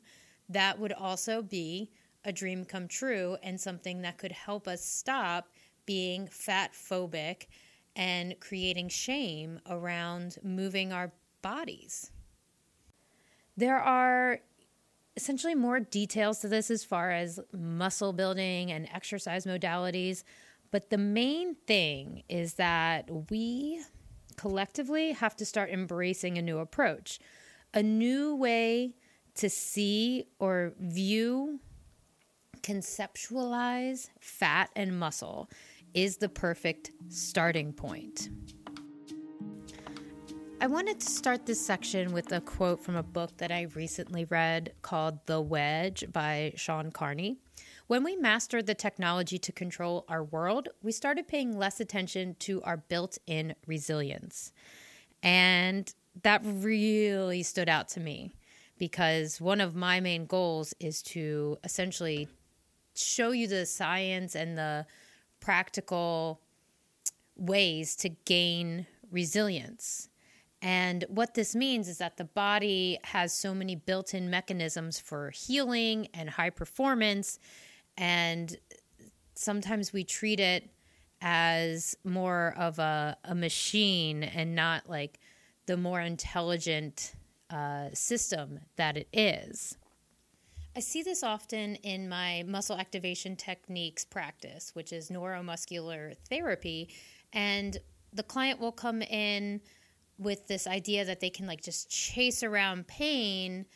That 0.49 0.79
would 0.79 0.93
also 0.93 1.43
be 1.43 1.91
a 2.25 2.33
dream 2.33 2.64
come 2.64 2.87
true 2.87 3.37
and 3.43 3.61
something 3.61 4.02
that 4.02 4.17
could 4.17 4.31
help 4.31 4.69
us 4.69 4.85
stop 4.85 5.49
being 5.87 6.29
fat 6.29 6.73
phobic 6.73 7.47
and 7.96 8.38
creating 8.40 8.88
shame 8.88 9.61
around 9.68 10.38
moving 10.42 10.92
our 10.92 11.12
bodies. 11.42 12.11
There 13.56 13.78
are 13.78 14.40
essentially 15.16 15.54
more 15.54 15.80
details 15.80 16.38
to 16.40 16.49
this 16.49 16.70
as 16.70 16.84
far 16.84 17.11
as 17.11 17.38
muscle 17.52 18.12
building 18.12 18.72
and 18.72 18.88
exercise 18.92 19.44
modalities. 19.44 20.25
But 20.70 20.90
the 20.90 20.99
main 20.99 21.54
thing 21.66 22.22
is 22.28 22.54
that 22.54 23.11
we 23.30 23.82
collectively 24.37 25.12
have 25.12 25.37
to 25.37 25.44
start 25.44 25.70
embracing 25.70 26.38
a 26.38 26.42
new 26.42 26.58
approach, 26.58 27.18
a 27.75 27.82
new 27.82 28.34
way 28.34 28.94
to 29.34 29.50
see 29.50 30.25
or 30.38 30.72
view, 30.78 31.61
conceptualize 32.62 34.08
fat 34.20 34.70
and 34.76 34.99
muscle 34.99 35.50
is 35.94 36.16
the 36.16 36.28
perfect 36.28 36.92
starting 37.08 37.72
point. 37.72 38.30
I 40.61 40.68
wanted 40.68 41.00
to 41.00 41.06
start 41.06 41.44
this 41.44 41.61
section 41.61 42.12
with 42.12 42.30
a 42.30 42.40
quote 42.40 42.84
from 42.84 42.94
a 42.94 43.02
book 43.02 43.37
that 43.38 43.50
I 43.50 43.62
recently 43.75 44.25
read 44.26 44.72
called 44.82 45.18
The 45.26 45.40
Wedge 45.40 46.04
by 46.12 46.52
Sean 46.54 46.92
Carney. 46.92 47.38
When 47.88 48.04
we 48.04 48.14
mastered 48.14 48.66
the 48.66 48.75
technology 48.75 49.38
to 49.38 49.50
control 49.50 50.04
our 50.08 50.22
world, 50.22 50.68
we 50.80 50.92
started 50.92 51.26
paying 51.26 51.58
less 51.58 51.80
attention 51.80 52.37
to 52.40 52.62
our 52.62 52.76
built 52.76 53.18
in 53.26 53.56
resilience. 53.66 54.52
And 55.20 55.92
that 56.22 56.42
really 56.44 57.42
stood 57.42 57.68
out 57.68 57.88
to 57.88 58.00
me 58.00 58.32
because 58.78 59.40
one 59.40 59.61
of 59.61 59.75
my 59.75 59.99
main 59.99 60.26
goals 60.26 60.75
is 60.78 61.02
to 61.02 61.58
essentially 61.64 62.28
show 62.94 63.32
you 63.32 63.49
the 63.49 63.66
science 63.66 64.34
and 64.37 64.56
the 64.56 64.87
practical 65.42 66.40
ways 67.37 67.96
to 67.96 68.08
gain 68.08 68.87
resilience. 69.11 70.08
And 70.62 71.04
what 71.08 71.34
this 71.34 71.56
means 71.56 71.88
is 71.88 71.99
that 71.99 72.16
the 72.16 72.25
body 72.25 72.99
has 73.02 73.32
so 73.32 73.52
many 73.52 73.75
built 73.75 74.14
in 74.14 74.30
mechanisms 74.30 75.00
for 75.00 75.30
healing 75.30 76.06
and 76.14 76.30
high 76.30 76.50
performance. 76.50 77.40
And 77.99 78.56
sometimes 79.34 79.92
we 79.92 80.04
treat 80.04 80.38
it 80.38 80.70
as 81.20 81.96
more 82.04 82.54
of 82.56 82.78
a, 82.78 83.16
a 83.25 83.34
machine 83.34 84.22
and 84.22 84.54
not 84.54 84.88
like 84.88 85.18
the 85.66 85.76
more 85.76 86.00
intelligent 86.00 87.14
uh, 87.50 87.88
system 87.92 88.61
that 88.76 88.96
it 88.96 89.08
is. 89.12 89.76
I 90.75 90.81
see 90.81 91.02
this 91.02 91.23
often 91.23 91.76
in 91.76 92.09
my 92.09 92.45
muscle 92.47 92.76
activation 92.76 93.37
techniques 93.37 94.05
practice, 94.05 94.71
which 94.75 94.93
is 94.93 95.11
neuromuscular 95.11 96.17
therapy. 96.31 96.88
And 97.35 97.76
the 98.12 98.23
client 98.23 98.59
will 98.59 98.73
come 98.73 99.02
in 99.02 99.61
with 100.19 100.47
this 100.47 100.67
idea 100.67 101.05
that 101.05 101.21
they 101.21 101.31
can 101.31 101.47
like 101.47 101.62
just 101.62 101.91
chase 101.91 102.43
around 102.43 102.87
pain 102.87 103.67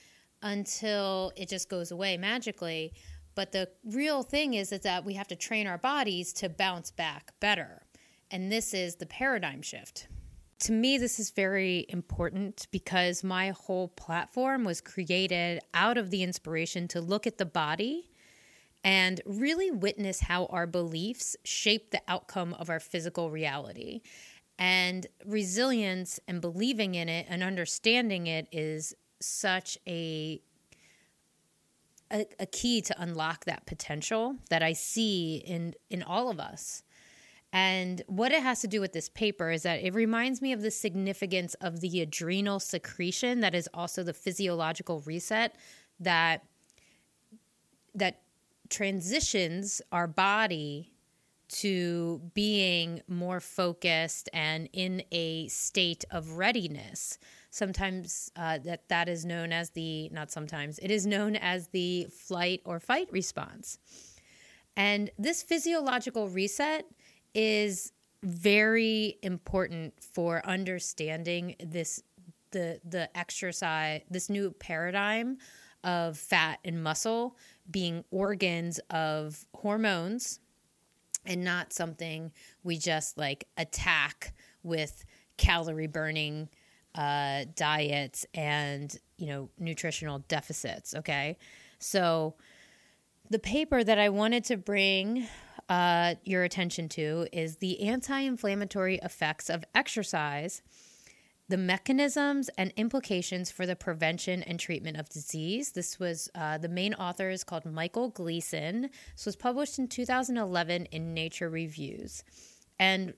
until 0.42 1.32
it 1.36 1.48
just 1.48 1.68
goes 1.68 1.90
away 1.90 2.16
magically. 2.16 2.94
But 3.34 3.52
the 3.52 3.68
real 3.84 4.22
thing 4.22 4.54
is, 4.54 4.72
is 4.72 4.80
that 4.80 5.04
we 5.04 5.14
have 5.14 5.28
to 5.28 5.36
train 5.36 5.66
our 5.66 5.78
bodies 5.78 6.32
to 6.34 6.48
bounce 6.48 6.90
back 6.90 7.32
better. 7.40 7.82
And 8.30 8.50
this 8.50 8.72
is 8.72 8.96
the 8.96 9.06
paradigm 9.06 9.60
shift. 9.60 10.08
To 10.60 10.72
me, 10.72 10.96
this 10.96 11.20
is 11.20 11.30
very 11.30 11.84
important 11.90 12.66
because 12.70 13.22
my 13.22 13.50
whole 13.50 13.88
platform 13.88 14.64
was 14.64 14.80
created 14.80 15.60
out 15.74 15.98
of 15.98 16.10
the 16.10 16.22
inspiration 16.22 16.88
to 16.88 17.00
look 17.00 17.26
at 17.26 17.36
the 17.36 17.44
body 17.44 18.10
and 18.82 19.20
really 19.26 19.70
witness 19.70 20.20
how 20.20 20.46
our 20.46 20.66
beliefs 20.66 21.36
shape 21.44 21.90
the 21.90 22.00
outcome 22.08 22.54
of 22.54 22.70
our 22.70 22.80
physical 22.80 23.30
reality. 23.30 24.00
And 24.58 25.06
resilience 25.26 26.18
and 26.26 26.40
believing 26.40 26.94
in 26.94 27.10
it 27.10 27.26
and 27.28 27.42
understanding 27.42 28.26
it 28.26 28.48
is 28.50 28.94
such 29.20 29.76
a, 29.86 30.40
a, 32.10 32.26
a 32.40 32.46
key 32.46 32.80
to 32.80 32.94
unlock 32.98 33.44
that 33.44 33.66
potential 33.66 34.36
that 34.48 34.62
I 34.62 34.72
see 34.72 35.42
in 35.44 35.74
in 35.90 36.02
all 36.02 36.30
of 36.30 36.40
us. 36.40 36.82
And 37.56 38.02
what 38.06 38.32
it 38.32 38.42
has 38.42 38.60
to 38.60 38.68
do 38.68 38.82
with 38.82 38.92
this 38.92 39.08
paper 39.08 39.50
is 39.50 39.62
that 39.62 39.82
it 39.82 39.94
reminds 39.94 40.42
me 40.42 40.52
of 40.52 40.60
the 40.60 40.70
significance 40.70 41.54
of 41.62 41.80
the 41.80 42.02
adrenal 42.02 42.60
secretion 42.60 43.40
that 43.40 43.54
is 43.54 43.66
also 43.72 44.02
the 44.02 44.12
physiological 44.12 45.00
reset 45.06 45.56
that 45.98 46.44
that 47.94 48.20
transitions 48.68 49.80
our 49.90 50.06
body 50.06 50.92
to 51.48 52.20
being 52.34 53.00
more 53.08 53.40
focused 53.40 54.28
and 54.34 54.68
in 54.74 55.02
a 55.10 55.48
state 55.48 56.04
of 56.10 56.32
readiness. 56.32 57.18
Sometimes 57.48 58.30
uh, 58.36 58.58
that 58.66 58.86
that 58.90 59.08
is 59.08 59.24
known 59.24 59.50
as 59.50 59.70
the 59.70 60.10
not 60.10 60.30
sometimes 60.30 60.78
it 60.80 60.90
is 60.90 61.06
known 61.06 61.36
as 61.36 61.68
the 61.68 62.06
flight 62.10 62.60
or 62.66 62.80
fight 62.80 63.08
response. 63.10 63.78
And 64.76 65.10
this 65.18 65.42
physiological 65.42 66.28
reset 66.28 66.84
is 67.36 67.92
very 68.22 69.18
important 69.22 69.92
for 70.00 70.44
understanding 70.46 71.54
this 71.60 72.02
the 72.50 72.80
the 72.88 73.14
exercise 73.16 74.00
this 74.10 74.30
new 74.30 74.50
paradigm 74.52 75.36
of 75.84 76.16
fat 76.16 76.58
and 76.64 76.82
muscle 76.82 77.36
being 77.70 78.02
organs 78.10 78.80
of 78.90 79.44
hormones 79.54 80.40
and 81.26 81.44
not 81.44 81.72
something 81.72 82.32
we 82.64 82.78
just 82.78 83.18
like 83.18 83.46
attack 83.58 84.32
with 84.62 85.04
calorie 85.36 85.86
burning 85.86 86.48
uh, 86.94 87.44
diets 87.54 88.24
and 88.32 88.98
you 89.18 89.26
know 89.26 89.50
nutritional 89.58 90.20
deficits 90.20 90.94
okay? 90.94 91.36
So 91.78 92.34
the 93.28 93.38
paper 93.38 93.84
that 93.84 93.98
i 93.98 94.08
wanted 94.08 94.44
to 94.44 94.56
bring 94.56 95.26
uh, 95.68 96.14
your 96.24 96.44
attention 96.44 96.88
to 96.90 97.26
is 97.32 97.56
the 97.56 97.82
anti-inflammatory 97.82 98.98
effects 99.02 99.50
of 99.50 99.64
exercise 99.74 100.62
the 101.48 101.56
mechanisms 101.56 102.50
and 102.58 102.72
implications 102.76 103.50
for 103.50 103.66
the 103.66 103.76
prevention 103.76 104.42
and 104.42 104.58
treatment 104.58 104.96
of 104.96 105.08
disease. 105.08 105.72
This 105.72 105.98
was 105.98 106.28
uh, 106.34 106.58
the 106.58 106.68
main 106.68 106.94
author 106.94 107.30
is 107.30 107.44
called 107.44 107.64
Michael 107.64 108.08
Gleeson. 108.08 108.90
This 109.14 109.26
was 109.26 109.36
published 109.36 109.78
in 109.78 109.86
2011 109.86 110.86
in 110.86 111.14
Nature 111.14 111.48
Reviews. 111.48 112.24
And 112.80 113.14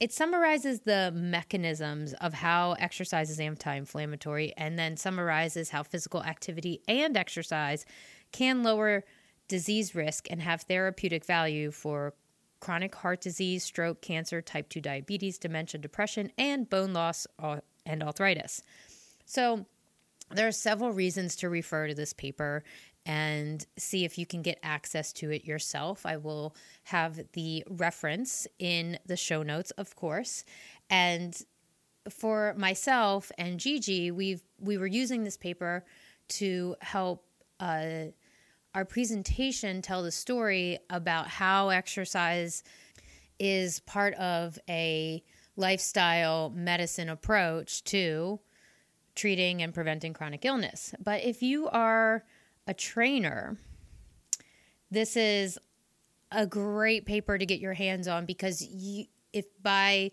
it 0.00 0.12
summarizes 0.12 0.80
the 0.80 1.12
mechanisms 1.14 2.12
of 2.14 2.34
how 2.34 2.72
exercise 2.72 3.30
is 3.30 3.40
anti 3.40 3.74
inflammatory 3.74 4.52
and 4.56 4.78
then 4.78 4.96
summarizes 4.96 5.70
how 5.70 5.82
physical 5.82 6.22
activity 6.22 6.82
and 6.88 7.16
exercise 7.16 7.86
can 8.32 8.62
lower 8.62 9.04
disease 9.52 9.94
risk 9.94 10.28
and 10.30 10.40
have 10.40 10.62
therapeutic 10.62 11.26
value 11.26 11.70
for 11.70 12.14
chronic 12.60 12.94
heart 12.94 13.20
disease, 13.20 13.62
stroke, 13.62 14.00
cancer, 14.00 14.40
type 14.40 14.66
2 14.70 14.80
diabetes, 14.80 15.36
dementia, 15.36 15.78
depression, 15.78 16.32
and 16.38 16.70
bone 16.70 16.94
loss 16.94 17.26
uh, 17.38 17.58
and 17.84 18.02
arthritis. 18.02 18.62
So, 19.26 19.66
there 20.30 20.48
are 20.48 20.52
several 20.52 20.92
reasons 20.92 21.36
to 21.36 21.50
refer 21.50 21.88
to 21.88 21.94
this 21.94 22.14
paper 22.14 22.64
and 23.04 23.66
see 23.76 24.06
if 24.06 24.16
you 24.16 24.24
can 24.24 24.40
get 24.40 24.58
access 24.62 25.12
to 25.12 25.30
it 25.30 25.44
yourself. 25.44 26.06
I 26.06 26.16
will 26.16 26.56
have 26.84 27.20
the 27.34 27.62
reference 27.68 28.46
in 28.58 28.98
the 29.04 29.18
show 29.18 29.42
notes, 29.42 29.70
of 29.72 29.94
course. 29.96 30.46
And 30.88 31.36
for 32.08 32.54
myself 32.56 33.30
and 33.36 33.60
Gigi, 33.60 34.10
we've 34.10 34.42
we 34.58 34.78
were 34.78 34.86
using 34.86 35.24
this 35.24 35.36
paper 35.36 35.84
to 36.40 36.74
help 36.80 37.26
uh, 37.60 38.06
our 38.74 38.84
presentation 38.84 39.82
tell 39.82 40.02
the 40.02 40.10
story 40.10 40.78
about 40.88 41.28
how 41.28 41.68
exercise 41.68 42.62
is 43.38 43.80
part 43.80 44.14
of 44.14 44.58
a 44.68 45.22
lifestyle 45.56 46.50
medicine 46.50 47.08
approach 47.08 47.84
to 47.84 48.40
treating 49.14 49.62
and 49.62 49.74
preventing 49.74 50.12
chronic 50.12 50.44
illness. 50.44 50.94
But 51.02 51.22
if 51.24 51.42
you 51.42 51.68
are 51.68 52.24
a 52.66 52.72
trainer, 52.72 53.56
this 54.90 55.16
is 55.16 55.58
a 56.30 56.46
great 56.46 57.04
paper 57.04 57.36
to 57.36 57.44
get 57.44 57.60
your 57.60 57.74
hands 57.74 58.08
on 58.08 58.24
because 58.24 58.62
you, 58.62 59.04
if 59.32 59.44
by 59.62 60.12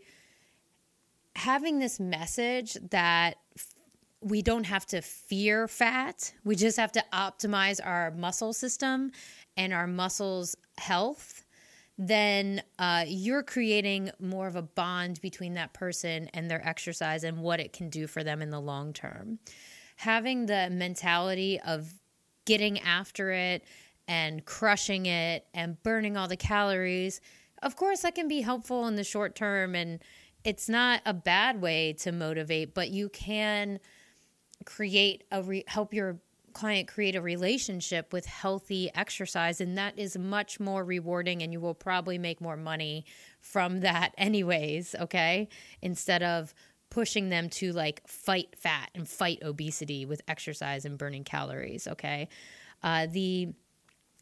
having 1.35 1.79
this 1.79 1.99
message 1.99 2.77
that 2.91 3.37
we 4.21 4.41
don't 4.41 4.65
have 4.65 4.85
to 4.87 5.01
fear 5.01 5.67
fat. 5.67 6.33
We 6.43 6.55
just 6.55 6.77
have 6.77 6.91
to 6.93 7.03
optimize 7.13 7.79
our 7.83 8.11
muscle 8.11 8.53
system 8.53 9.11
and 9.55 9.73
our 9.73 9.87
muscles' 9.87 10.55
health. 10.77 11.45
then 12.01 12.63
uh, 12.79 13.03
you're 13.05 13.43
creating 13.43 14.09
more 14.21 14.47
of 14.47 14.55
a 14.55 14.61
bond 14.61 15.19
between 15.21 15.55
that 15.55 15.73
person 15.73 16.29
and 16.33 16.49
their 16.49 16.65
exercise 16.65 17.25
and 17.25 17.39
what 17.39 17.59
it 17.59 17.73
can 17.73 17.89
do 17.89 18.07
for 18.07 18.23
them 18.23 18.41
in 18.41 18.49
the 18.49 18.59
long 18.59 18.93
term. 18.93 19.37
Having 19.97 20.45
the 20.45 20.69
mentality 20.69 21.59
of 21.59 21.93
getting 22.45 22.79
after 22.79 23.31
it 23.31 23.65
and 24.07 24.45
crushing 24.45 25.07
it 25.07 25.45
and 25.53 25.81
burning 25.83 26.15
all 26.15 26.29
the 26.29 26.37
calories, 26.37 27.19
of 27.61 27.75
course, 27.75 28.01
that 28.03 28.15
can 28.15 28.29
be 28.29 28.39
helpful 28.39 28.87
in 28.87 28.95
the 28.95 29.03
short 29.03 29.35
term 29.35 29.75
and 29.75 29.99
it's 30.45 30.69
not 30.69 31.01
a 31.05 31.13
bad 31.13 31.61
way 31.61 31.91
to 31.91 32.13
motivate, 32.13 32.73
but 32.73 32.91
you 32.91 33.09
can 33.09 33.77
create 34.65 35.23
a 35.31 35.41
re- 35.41 35.63
help 35.67 35.93
your 35.93 36.19
client 36.53 36.87
create 36.87 37.15
a 37.15 37.21
relationship 37.21 38.11
with 38.11 38.25
healthy 38.25 38.89
exercise 38.95 39.61
and 39.61 39.77
that 39.77 39.97
is 39.97 40.17
much 40.17 40.59
more 40.59 40.83
rewarding 40.83 41.41
and 41.43 41.53
you 41.53 41.59
will 41.59 41.75
probably 41.75 42.17
make 42.17 42.41
more 42.41 42.57
money 42.57 43.05
from 43.39 43.81
that 43.81 44.13
anyways 44.17 44.95
okay? 44.99 45.47
Instead 45.81 46.23
of 46.23 46.53
pushing 46.89 47.29
them 47.29 47.49
to 47.49 47.71
like 47.71 48.05
fight 48.07 48.55
fat 48.57 48.89
and 48.95 49.07
fight 49.07 49.39
obesity 49.43 50.05
with 50.05 50.21
exercise 50.27 50.85
and 50.85 50.97
burning 50.97 51.23
calories 51.23 51.87
okay? 51.87 52.27
Uh, 52.81 53.05
the 53.07 53.49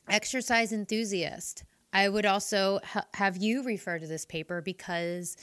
exercise 0.10 0.72
enthusiast 0.72 1.64
i 1.94 2.08
would 2.08 2.26
also 2.26 2.80
ha- 2.84 3.06
have 3.14 3.38
you 3.38 3.64
refer 3.64 4.00
to 4.00 4.08
this 4.08 4.26
paper 4.26 4.62
because 4.62 5.36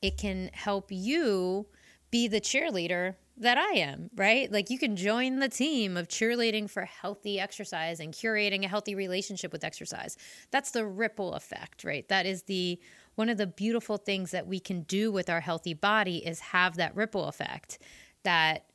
it 0.00 0.16
can 0.16 0.48
help 0.52 0.86
you 0.90 1.66
be 2.12 2.28
the 2.28 2.40
cheerleader 2.40 3.16
that 3.38 3.58
I 3.58 3.78
am, 3.78 4.10
right? 4.14 4.52
Like 4.52 4.70
you 4.70 4.78
can 4.78 4.94
join 4.94 5.38
the 5.38 5.48
team 5.48 5.96
of 5.96 6.06
cheerleading 6.06 6.70
for 6.70 6.84
healthy 6.84 7.40
exercise 7.40 7.98
and 7.98 8.12
curating 8.12 8.64
a 8.64 8.68
healthy 8.68 8.94
relationship 8.94 9.50
with 9.50 9.64
exercise. 9.64 10.16
That's 10.50 10.70
the 10.70 10.86
ripple 10.86 11.32
effect, 11.32 11.82
right? 11.82 12.06
That 12.08 12.26
is 12.26 12.44
the 12.44 12.78
one 13.14 13.28
of 13.28 13.38
the 13.38 13.46
beautiful 13.46 13.96
things 13.96 14.30
that 14.30 14.46
we 14.46 14.60
can 14.60 14.82
do 14.82 15.10
with 15.10 15.28
our 15.28 15.40
healthy 15.40 15.74
body 15.74 16.18
is 16.18 16.40
have 16.40 16.76
that 16.76 16.94
ripple 16.94 17.24
effect 17.24 17.78
that 18.22 18.66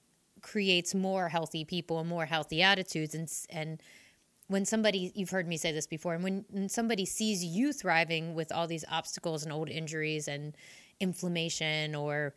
creates 0.42 0.94
more 0.94 1.30
healthy 1.30 1.64
people 1.64 2.00
and 2.00 2.10
more 2.10 2.26
healthy 2.26 2.62
attitudes 2.62 3.16
and 3.16 3.32
and 3.50 3.82
when 4.48 4.64
somebody 4.64 5.12
you've 5.16 5.32
heard 5.32 5.48
me 5.48 5.58
say 5.58 5.72
this 5.72 5.88
before 5.88 6.14
and 6.14 6.24
when, 6.24 6.46
when 6.50 6.70
somebody 6.70 7.06
sees 7.06 7.44
you 7.44 7.74
thriving 7.74 8.34
with 8.34 8.52
all 8.52 8.68
these 8.68 8.86
obstacles 8.90 9.44
and 9.44 9.52
old 9.52 9.70
injuries 9.70 10.28
and 10.28 10.56
inflammation 11.00 11.96
or 11.96 12.34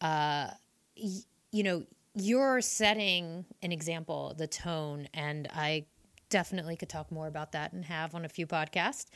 uh, 0.00 0.48
you 0.94 1.62
know, 1.62 1.84
you're 2.14 2.60
setting 2.60 3.44
an 3.62 3.72
example, 3.72 4.34
the 4.36 4.46
tone, 4.46 5.08
and 5.14 5.48
I 5.52 5.86
definitely 6.30 6.76
could 6.76 6.88
talk 6.88 7.10
more 7.10 7.26
about 7.26 7.52
that 7.52 7.72
and 7.72 7.84
have 7.84 8.14
on 8.14 8.24
a 8.24 8.28
few 8.28 8.46
podcasts. 8.46 9.06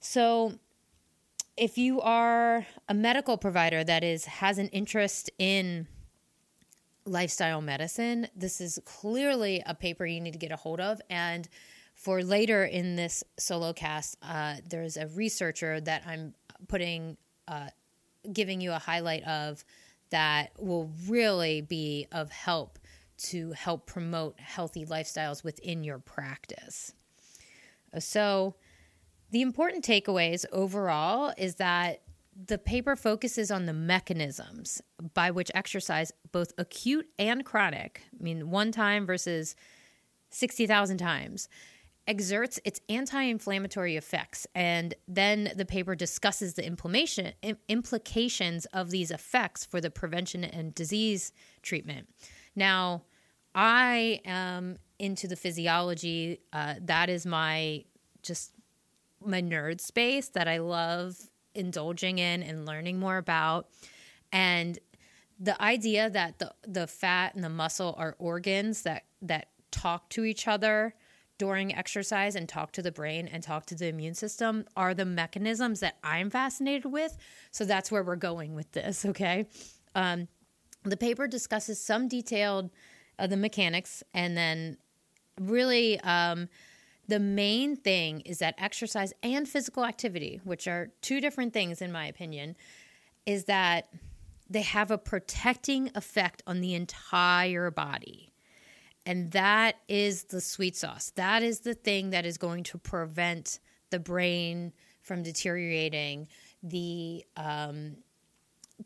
So, 0.00 0.58
if 1.56 1.78
you 1.78 2.00
are 2.02 2.66
a 2.88 2.94
medical 2.94 3.38
provider 3.38 3.82
that 3.82 4.04
is 4.04 4.26
has 4.26 4.58
an 4.58 4.68
interest 4.68 5.30
in 5.38 5.86
lifestyle 7.06 7.62
medicine, 7.62 8.26
this 8.36 8.60
is 8.60 8.78
clearly 8.84 9.62
a 9.64 9.74
paper 9.74 10.04
you 10.04 10.20
need 10.20 10.32
to 10.32 10.38
get 10.38 10.52
a 10.52 10.56
hold 10.56 10.80
of. 10.80 11.00
And 11.08 11.48
for 11.94 12.22
later 12.22 12.64
in 12.64 12.96
this 12.96 13.24
solo 13.38 13.72
cast, 13.72 14.18
uh, 14.22 14.56
there's 14.68 14.96
a 14.96 15.06
researcher 15.08 15.80
that 15.80 16.02
I'm 16.06 16.34
putting, 16.68 17.16
uh, 17.48 17.68
giving 18.32 18.60
you 18.60 18.72
a 18.72 18.78
highlight 18.78 19.22
of 19.24 19.64
that 20.10 20.50
will 20.58 20.90
really 21.08 21.60
be 21.60 22.06
of 22.12 22.30
help 22.30 22.78
to 23.18 23.52
help 23.52 23.86
promote 23.86 24.38
healthy 24.38 24.84
lifestyles 24.84 25.42
within 25.42 25.84
your 25.84 25.98
practice. 25.98 26.92
So, 27.98 28.56
the 29.30 29.42
important 29.42 29.84
takeaways 29.84 30.44
overall 30.52 31.32
is 31.36 31.56
that 31.56 32.02
the 32.46 32.58
paper 32.58 32.94
focuses 32.94 33.50
on 33.50 33.66
the 33.66 33.72
mechanisms 33.72 34.82
by 35.14 35.30
which 35.30 35.50
exercise, 35.54 36.12
both 36.32 36.52
acute 36.58 37.08
and 37.18 37.44
chronic, 37.44 38.02
I 38.18 38.22
mean, 38.22 38.50
one 38.50 38.72
time 38.72 39.06
versus 39.06 39.56
60,000 40.30 40.98
times, 40.98 41.48
exerts 42.06 42.60
its 42.64 42.80
anti-inflammatory 42.88 43.96
effects 43.96 44.46
and 44.54 44.94
then 45.08 45.52
the 45.56 45.64
paper 45.64 45.94
discusses 45.94 46.54
the 46.54 46.64
inflammation 46.64 47.32
implications 47.68 48.64
of 48.66 48.90
these 48.90 49.10
effects 49.10 49.64
for 49.64 49.80
the 49.80 49.90
prevention 49.90 50.44
and 50.44 50.74
disease 50.74 51.32
treatment. 51.62 52.08
Now 52.54 53.02
i 53.54 54.20
am 54.24 54.78
into 54.98 55.26
the 55.26 55.36
physiology 55.36 56.40
uh, 56.52 56.74
that 56.82 57.08
is 57.08 57.26
my 57.26 57.84
just 58.22 58.52
my 59.24 59.42
nerd 59.42 59.80
space 59.80 60.28
that 60.28 60.46
i 60.46 60.58
love 60.58 61.16
indulging 61.56 62.18
in 62.18 62.42
and 62.42 62.66
learning 62.66 62.98
more 62.98 63.16
about. 63.16 63.68
And 64.30 64.78
the 65.38 65.60
idea 65.60 66.08
that 66.10 66.38
the 66.38 66.54
the 66.66 66.86
fat 66.86 67.34
and 67.34 67.42
the 67.42 67.48
muscle 67.48 67.94
are 67.98 68.14
organs 68.18 68.82
that 68.82 69.04
that 69.22 69.48
talk 69.70 70.08
to 70.10 70.24
each 70.24 70.46
other 70.46 70.94
during 71.38 71.74
exercise 71.74 72.34
and 72.34 72.48
talk 72.48 72.72
to 72.72 72.82
the 72.82 72.92
brain 72.92 73.28
and 73.28 73.42
talk 73.42 73.66
to 73.66 73.74
the 73.74 73.88
immune 73.88 74.14
system 74.14 74.64
are 74.76 74.94
the 74.94 75.04
mechanisms 75.04 75.80
that 75.80 75.96
I'm 76.02 76.30
fascinated 76.30 76.86
with. 76.86 77.16
So 77.50 77.64
that's 77.64 77.90
where 77.92 78.02
we're 78.02 78.16
going 78.16 78.54
with 78.54 78.72
this, 78.72 79.04
okay? 79.06 79.46
Um, 79.94 80.28
the 80.84 80.96
paper 80.96 81.26
discusses 81.26 81.80
some 81.80 82.08
detailed 82.08 82.70
of 83.18 83.30
the 83.30 83.36
mechanics 83.36 84.02
and 84.14 84.36
then 84.36 84.76
really 85.40 85.98
um, 86.00 86.48
the 87.08 87.18
main 87.18 87.76
thing 87.76 88.20
is 88.22 88.38
that 88.38 88.54
exercise 88.58 89.12
and 89.22 89.48
physical 89.48 89.84
activity, 89.84 90.40
which 90.44 90.66
are 90.66 90.90
two 91.02 91.20
different 91.20 91.52
things 91.52 91.80
in 91.80 91.92
my 91.92 92.06
opinion, 92.06 92.56
is 93.26 93.44
that 93.44 93.88
they 94.48 94.62
have 94.62 94.90
a 94.90 94.98
protecting 94.98 95.90
effect 95.94 96.42
on 96.46 96.60
the 96.60 96.74
entire 96.74 97.70
body. 97.70 98.25
And 99.06 99.30
that 99.30 99.76
is 99.88 100.24
the 100.24 100.40
sweet 100.40 100.76
sauce. 100.76 101.12
That 101.14 101.44
is 101.44 101.60
the 101.60 101.74
thing 101.74 102.10
that 102.10 102.26
is 102.26 102.36
going 102.36 102.64
to 102.64 102.78
prevent 102.78 103.60
the 103.90 104.00
brain 104.00 104.72
from 105.00 105.22
deteriorating, 105.22 106.26
the 106.64 107.24
um, 107.36 107.98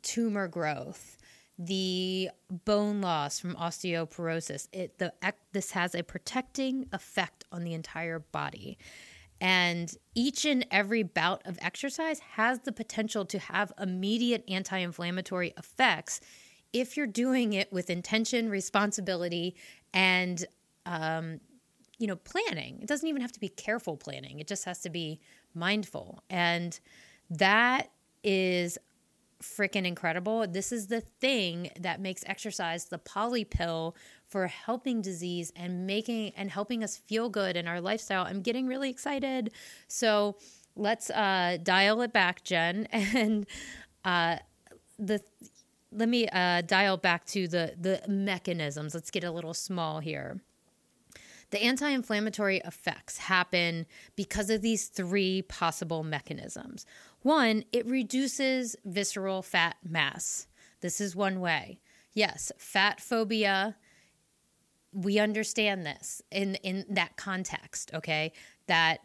tumor 0.02 0.46
growth, 0.46 1.16
the 1.58 2.28
bone 2.66 3.00
loss 3.00 3.40
from 3.40 3.54
osteoporosis. 3.54 4.68
It 4.72 4.98
the 4.98 5.12
this 5.52 5.70
has 5.70 5.94
a 5.94 6.02
protecting 6.02 6.86
effect 6.92 7.44
on 7.50 7.64
the 7.64 7.72
entire 7.72 8.18
body. 8.18 8.76
And 9.40 9.90
each 10.14 10.44
and 10.44 10.66
every 10.70 11.02
bout 11.02 11.40
of 11.46 11.58
exercise 11.62 12.20
has 12.34 12.60
the 12.60 12.72
potential 12.72 13.24
to 13.24 13.38
have 13.38 13.72
immediate 13.80 14.44
anti 14.46 14.76
inflammatory 14.76 15.54
effects 15.56 16.20
if 16.72 16.96
you're 16.96 17.06
doing 17.06 17.52
it 17.52 17.72
with 17.72 17.90
intention, 17.90 18.48
responsibility, 18.48 19.56
and 19.92 20.46
um, 20.86 21.40
you 21.98 22.06
know 22.06 22.16
planning 22.16 22.78
it 22.80 22.88
doesn't 22.88 23.08
even 23.08 23.20
have 23.20 23.32
to 23.32 23.40
be 23.40 23.48
careful 23.48 23.96
planning 23.96 24.38
it 24.40 24.46
just 24.46 24.64
has 24.64 24.80
to 24.80 24.90
be 24.90 25.20
mindful. 25.54 26.22
And 26.28 26.78
that 27.30 27.90
is 28.22 28.78
freaking 29.42 29.86
incredible. 29.86 30.46
This 30.46 30.70
is 30.70 30.88
the 30.88 31.00
thing 31.00 31.70
that 31.80 32.00
makes 32.00 32.22
exercise 32.26 32.86
the 32.86 32.98
poly 32.98 33.44
pill 33.44 33.96
for 34.26 34.46
helping 34.46 35.00
disease 35.00 35.50
and 35.56 35.86
making 35.86 36.32
and 36.36 36.50
helping 36.50 36.84
us 36.84 36.96
feel 36.96 37.28
good 37.28 37.56
in 37.56 37.66
our 37.66 37.80
lifestyle. 37.80 38.24
I'm 38.24 38.42
getting 38.42 38.66
really 38.66 38.90
excited. 38.90 39.52
So 39.88 40.36
let's 40.76 41.10
uh, 41.10 41.58
dial 41.62 42.02
it 42.02 42.12
back 42.12 42.44
jen. 42.44 42.86
And 42.92 43.46
uh, 44.04 44.36
the 44.98 45.20
let 45.92 46.08
me 46.08 46.28
uh, 46.28 46.62
dial 46.62 46.96
back 46.96 47.24
to 47.26 47.48
the 47.48 47.74
the 47.78 48.02
mechanisms. 48.08 48.94
Let's 48.94 49.10
get 49.10 49.24
a 49.24 49.30
little 49.30 49.54
small 49.54 50.00
here. 50.00 50.40
The 51.50 51.62
anti 51.62 51.88
inflammatory 51.88 52.58
effects 52.58 53.18
happen 53.18 53.86
because 54.14 54.50
of 54.50 54.62
these 54.62 54.86
three 54.86 55.42
possible 55.42 56.04
mechanisms. 56.04 56.86
One, 57.22 57.64
it 57.72 57.86
reduces 57.86 58.76
visceral 58.84 59.42
fat 59.42 59.76
mass. 59.82 60.46
This 60.80 61.00
is 61.00 61.16
one 61.16 61.40
way. 61.40 61.80
Yes, 62.12 62.50
fat 62.56 63.00
phobia, 63.00 63.76
we 64.92 65.18
understand 65.18 65.84
this 65.84 66.22
in, 66.30 66.56
in 66.56 66.84
that 66.88 67.16
context, 67.16 67.90
okay? 67.94 68.32
That 68.66 69.00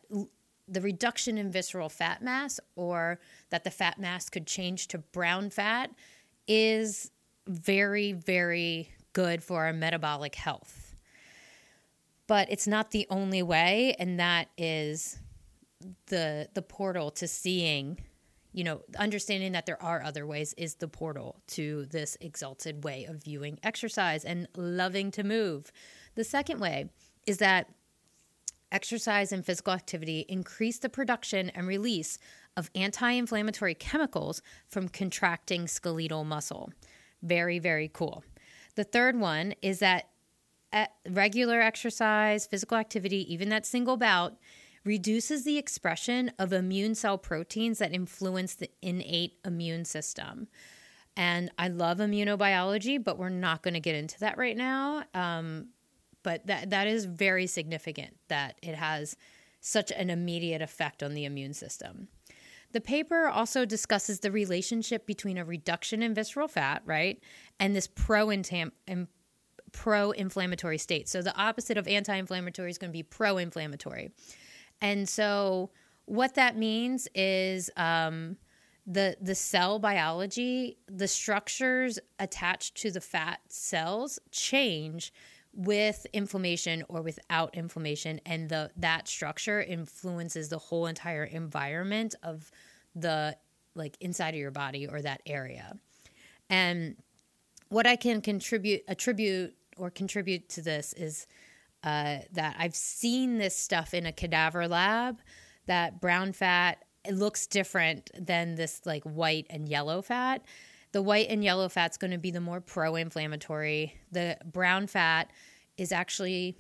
the 0.68 0.82
reduction 0.82 1.38
in 1.38 1.52
visceral 1.52 1.90
fat 1.90 2.24
mass 2.24 2.60
or 2.76 3.20
that 3.50 3.64
the 3.64 3.72
fat 3.72 4.00
mass 4.00 4.30
could 4.30 4.48
change 4.48 4.88
to 4.88 4.98
brown 4.98 5.50
fat 5.50 5.92
is 6.48 7.12
very, 7.48 8.14
very 8.14 8.90
good 9.14 9.44
for 9.44 9.66
our 9.66 9.74
metabolic 9.74 10.36
health. 10.36 10.96
But 12.28 12.52
it's 12.52 12.68
not 12.68 12.92
the 12.92 13.06
only 13.10 13.44
way, 13.44 13.96
and 14.00 14.20
that 14.20 14.50
is 14.58 15.20
the 16.08 16.50
the 16.54 16.62
portal 16.62 17.12
to 17.12 17.28
seeing, 17.28 18.00
you 18.52 18.64
know, 18.64 18.82
understanding 18.98 19.52
that 19.52 19.66
there 19.68 19.82
are 19.82 20.02
other 20.02 20.26
ways 20.26 20.54
is 20.58 20.76
the 20.76 20.88
portal 20.88 21.42
to 21.48 21.86
this 21.86 22.18
exalted 22.22 22.84
way 22.84 23.06
of 23.06 23.24
viewing 23.24 23.60
exercise 23.62 24.26
and 24.26 24.48
loving 24.56 25.12
to 25.12 25.24
move. 25.24 25.72
The 26.16 26.24
second 26.24 26.60
way 26.60 26.90
is 27.28 27.38
that 27.38 27.70
exercise 28.72 29.32
and 29.32 29.46
physical 29.46 29.74
activity 29.74 30.26
increase 30.28 30.80
the 30.80 30.90
production 30.90 31.50
and 31.52 31.68
release 31.68 32.18
of 32.58 32.70
anti 32.76 33.12
inflammatory 33.12 33.76
chemicals 33.76 34.42
from 34.68 34.90
contracting 34.90 35.68
skeletal 35.68 36.24
muscle. 36.24 36.72
Very, 37.22 37.60
very 37.60 37.90
cool. 37.92 38.24
The 38.76 38.84
third 38.84 39.20
one 39.20 39.54
is 39.62 39.80
that 39.80 40.10
regular 41.10 41.62
exercise, 41.62 42.46
physical 42.46 42.78
activity, 42.78 43.32
even 43.34 43.50
that 43.50 43.66
single 43.66 43.98
bout, 43.98 44.36
reduces 44.84 45.44
the 45.44 45.58
expression 45.58 46.32
of 46.38 46.54
immune 46.54 46.96
cell 46.96 47.18
proteins 47.18 47.80
that 47.80 47.94
influence 47.94 48.56
the 48.56 48.70
innate 48.82 49.34
immune 49.44 49.86
system. 49.86 50.48
And 51.18 51.50
I 51.58 51.70
love 51.70 52.00
immunobiology, 52.00 53.02
but 53.04 53.18
we're 53.18 53.30
not 53.30 53.64
going 53.64 53.74
to 53.74 53.80
get 53.80 53.96
into 53.96 54.20
that 54.20 54.38
right 54.38 54.56
now. 54.56 55.04
Um, 55.14 55.70
but 56.24 56.46
that 56.48 56.72
that 56.72 56.88
is 56.88 57.06
very 57.06 57.48
significant 57.48 58.18
that 58.28 58.58
it 58.62 58.76
has 58.76 59.16
such 59.62 59.92
an 59.92 60.10
immediate 60.10 60.62
effect 60.62 61.04
on 61.04 61.14
the 61.14 61.26
immune 61.26 61.54
system. 61.54 62.08
The 62.76 62.82
paper 62.82 63.30
also 63.30 63.64
discusses 63.64 64.20
the 64.20 64.32
relationship 64.32 65.06
between 65.06 65.38
a 65.38 65.46
reduction 65.46 66.04
in 66.04 66.14
visceral 66.14 66.50
fat, 66.50 66.82
right, 66.86 67.24
and 67.58 67.74
this 67.74 67.88
pro 67.88 68.30
pro-inflammatory 69.72 70.78
state. 70.78 71.08
So 71.08 71.22
the 71.22 71.34
opposite 71.38 71.78
of 71.78 71.88
anti-inflammatory 71.88 72.70
is 72.70 72.78
going 72.78 72.90
to 72.90 72.94
be 72.94 73.02
pro-inflammatory. 73.02 74.12
And 74.82 75.08
so 75.08 75.72
what 76.04 76.36
that 76.36 76.58
means 76.58 77.08
is 77.16 77.70
um, 77.78 78.36
the 78.86 79.16
the 79.22 79.36
cell 79.36 79.80
biology, 79.80 80.78
the 80.90 81.08
structures 81.08 81.98
attached 82.20 82.76
to 82.82 82.92
the 82.92 83.00
fat 83.00 83.40
cells 83.48 84.20
change 84.32 85.14
with 85.56 86.06
inflammation 86.12 86.84
or 86.90 87.02
without 87.02 87.56
inflammation 87.56 88.20
and 88.26 88.50
the 88.50 88.70
that 88.76 89.08
structure 89.08 89.62
influences 89.62 90.50
the 90.50 90.58
whole 90.58 90.86
entire 90.86 91.24
environment 91.24 92.14
of 92.24 92.52
the 92.94 93.36
like 93.74 93.98
inside 94.02 94.34
of 94.34 94.40
your 94.40 94.52
body 94.52 94.88
or 94.88 95.02
that 95.02 95.22
area. 95.26 95.78
And 96.50 96.98
what 97.70 97.88
I 97.88 97.96
can 97.96 98.22
contribute 98.22 98.84
attribute 98.88 99.56
or 99.78 99.90
contribute 99.90 100.50
to 100.50 100.62
this 100.62 100.94
is 100.94 101.26
uh, 101.84 102.20
that 102.34 102.56
I've 102.58 102.76
seen 102.76 103.38
this 103.38 103.56
stuff 103.56 103.94
in 103.94 104.06
a 104.06 104.12
cadaver 104.12 104.68
lab 104.68 105.20
that 105.68 106.02
brown 106.02 106.34
fat 106.34 106.84
looks 107.12 107.48
different 107.48 108.10
than 108.18 108.56
this 108.56 108.82
like 108.86 109.04
white 109.04 109.48
and 109.50 109.70
yellow 109.70 110.02
fat. 110.02 110.44
The 110.96 111.02
white 111.02 111.28
and 111.30 111.44
yellow 111.44 111.68
fat's 111.68 111.98
going 111.98 112.12
to 112.12 112.18
be 112.18 112.32
the 112.32 112.40
more 112.40 112.62
pro-inflammatory. 112.62 113.98
The 114.14 114.38
brown 114.46 114.88
fat 114.88 115.30
is 115.78 115.92
actually 115.92 116.58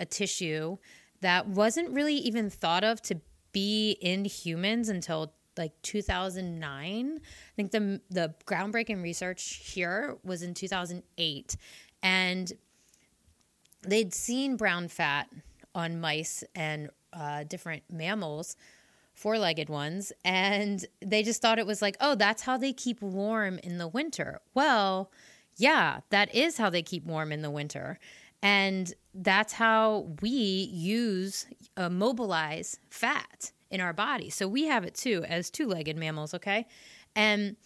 a 0.00 0.04
tissue 0.04 0.78
that 1.20 1.46
wasn't 1.46 1.90
really 1.90 2.16
even 2.16 2.50
thought 2.50 2.82
of 2.82 3.00
to 3.02 3.20
be 3.52 3.92
in 4.00 4.24
humans 4.24 4.88
until 4.88 5.32
like 5.56 5.70
2009. 5.82 7.20
I 7.22 7.54
think 7.54 7.70
the 7.70 8.00
the 8.10 8.34
groundbreaking 8.44 9.04
research 9.04 9.70
here 9.72 10.16
was 10.24 10.42
in 10.42 10.52
2008 10.52 11.56
and 12.02 12.52
they'd 13.86 14.12
seen 14.12 14.56
brown 14.56 14.88
fat 14.88 15.30
on 15.76 16.00
mice 16.00 16.42
and 16.56 16.90
uh, 17.12 17.44
different 17.44 17.84
mammals, 17.88 18.56
four 19.16 19.38
legged 19.38 19.68
ones, 19.68 20.12
and 20.24 20.84
they 21.00 21.22
just 21.22 21.42
thought 21.42 21.58
it 21.58 21.66
was 21.66 21.82
like, 21.82 21.96
oh, 22.00 22.14
that's 22.14 22.42
how 22.42 22.56
they 22.56 22.72
keep 22.72 23.02
warm 23.02 23.58
in 23.64 23.78
the 23.78 23.88
winter. 23.88 24.40
Well, 24.54 25.10
yeah, 25.56 26.00
that 26.10 26.32
is 26.34 26.58
how 26.58 26.70
they 26.70 26.82
keep 26.82 27.04
warm 27.04 27.32
in 27.32 27.42
the 27.42 27.50
winter. 27.50 27.98
And 28.42 28.92
that's 29.14 29.54
how 29.54 30.10
we 30.20 30.28
use, 30.30 31.46
uh, 31.78 31.88
mobilize 31.88 32.78
fat 32.90 33.50
in 33.70 33.80
our 33.80 33.94
body. 33.94 34.28
So 34.28 34.46
we 34.46 34.66
have 34.66 34.84
it 34.84 34.94
too 34.94 35.24
as 35.26 35.50
two 35.50 35.66
legged 35.66 35.96
mammals, 35.96 36.34
okay? 36.34 36.66
And 37.16 37.56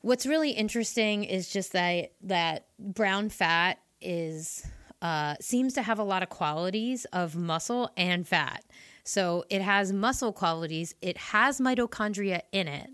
what's 0.00 0.24
really 0.24 0.52
interesting 0.52 1.24
is 1.24 1.52
just 1.52 1.72
that, 1.72 2.12
that 2.22 2.66
brown 2.78 3.28
fat 3.28 3.78
is 4.00 4.66
uh, 5.02 5.34
seems 5.40 5.74
to 5.74 5.82
have 5.82 5.98
a 5.98 6.04
lot 6.04 6.22
of 6.22 6.30
qualities 6.30 7.04
of 7.12 7.36
muscle 7.36 7.90
and 7.96 8.26
fat. 8.26 8.64
So 9.04 9.44
it 9.50 9.62
has 9.62 9.92
muscle 9.92 10.32
qualities, 10.32 10.94
it 11.02 11.16
has 11.16 11.60
mitochondria 11.60 12.42
in 12.52 12.68
it. 12.68 12.90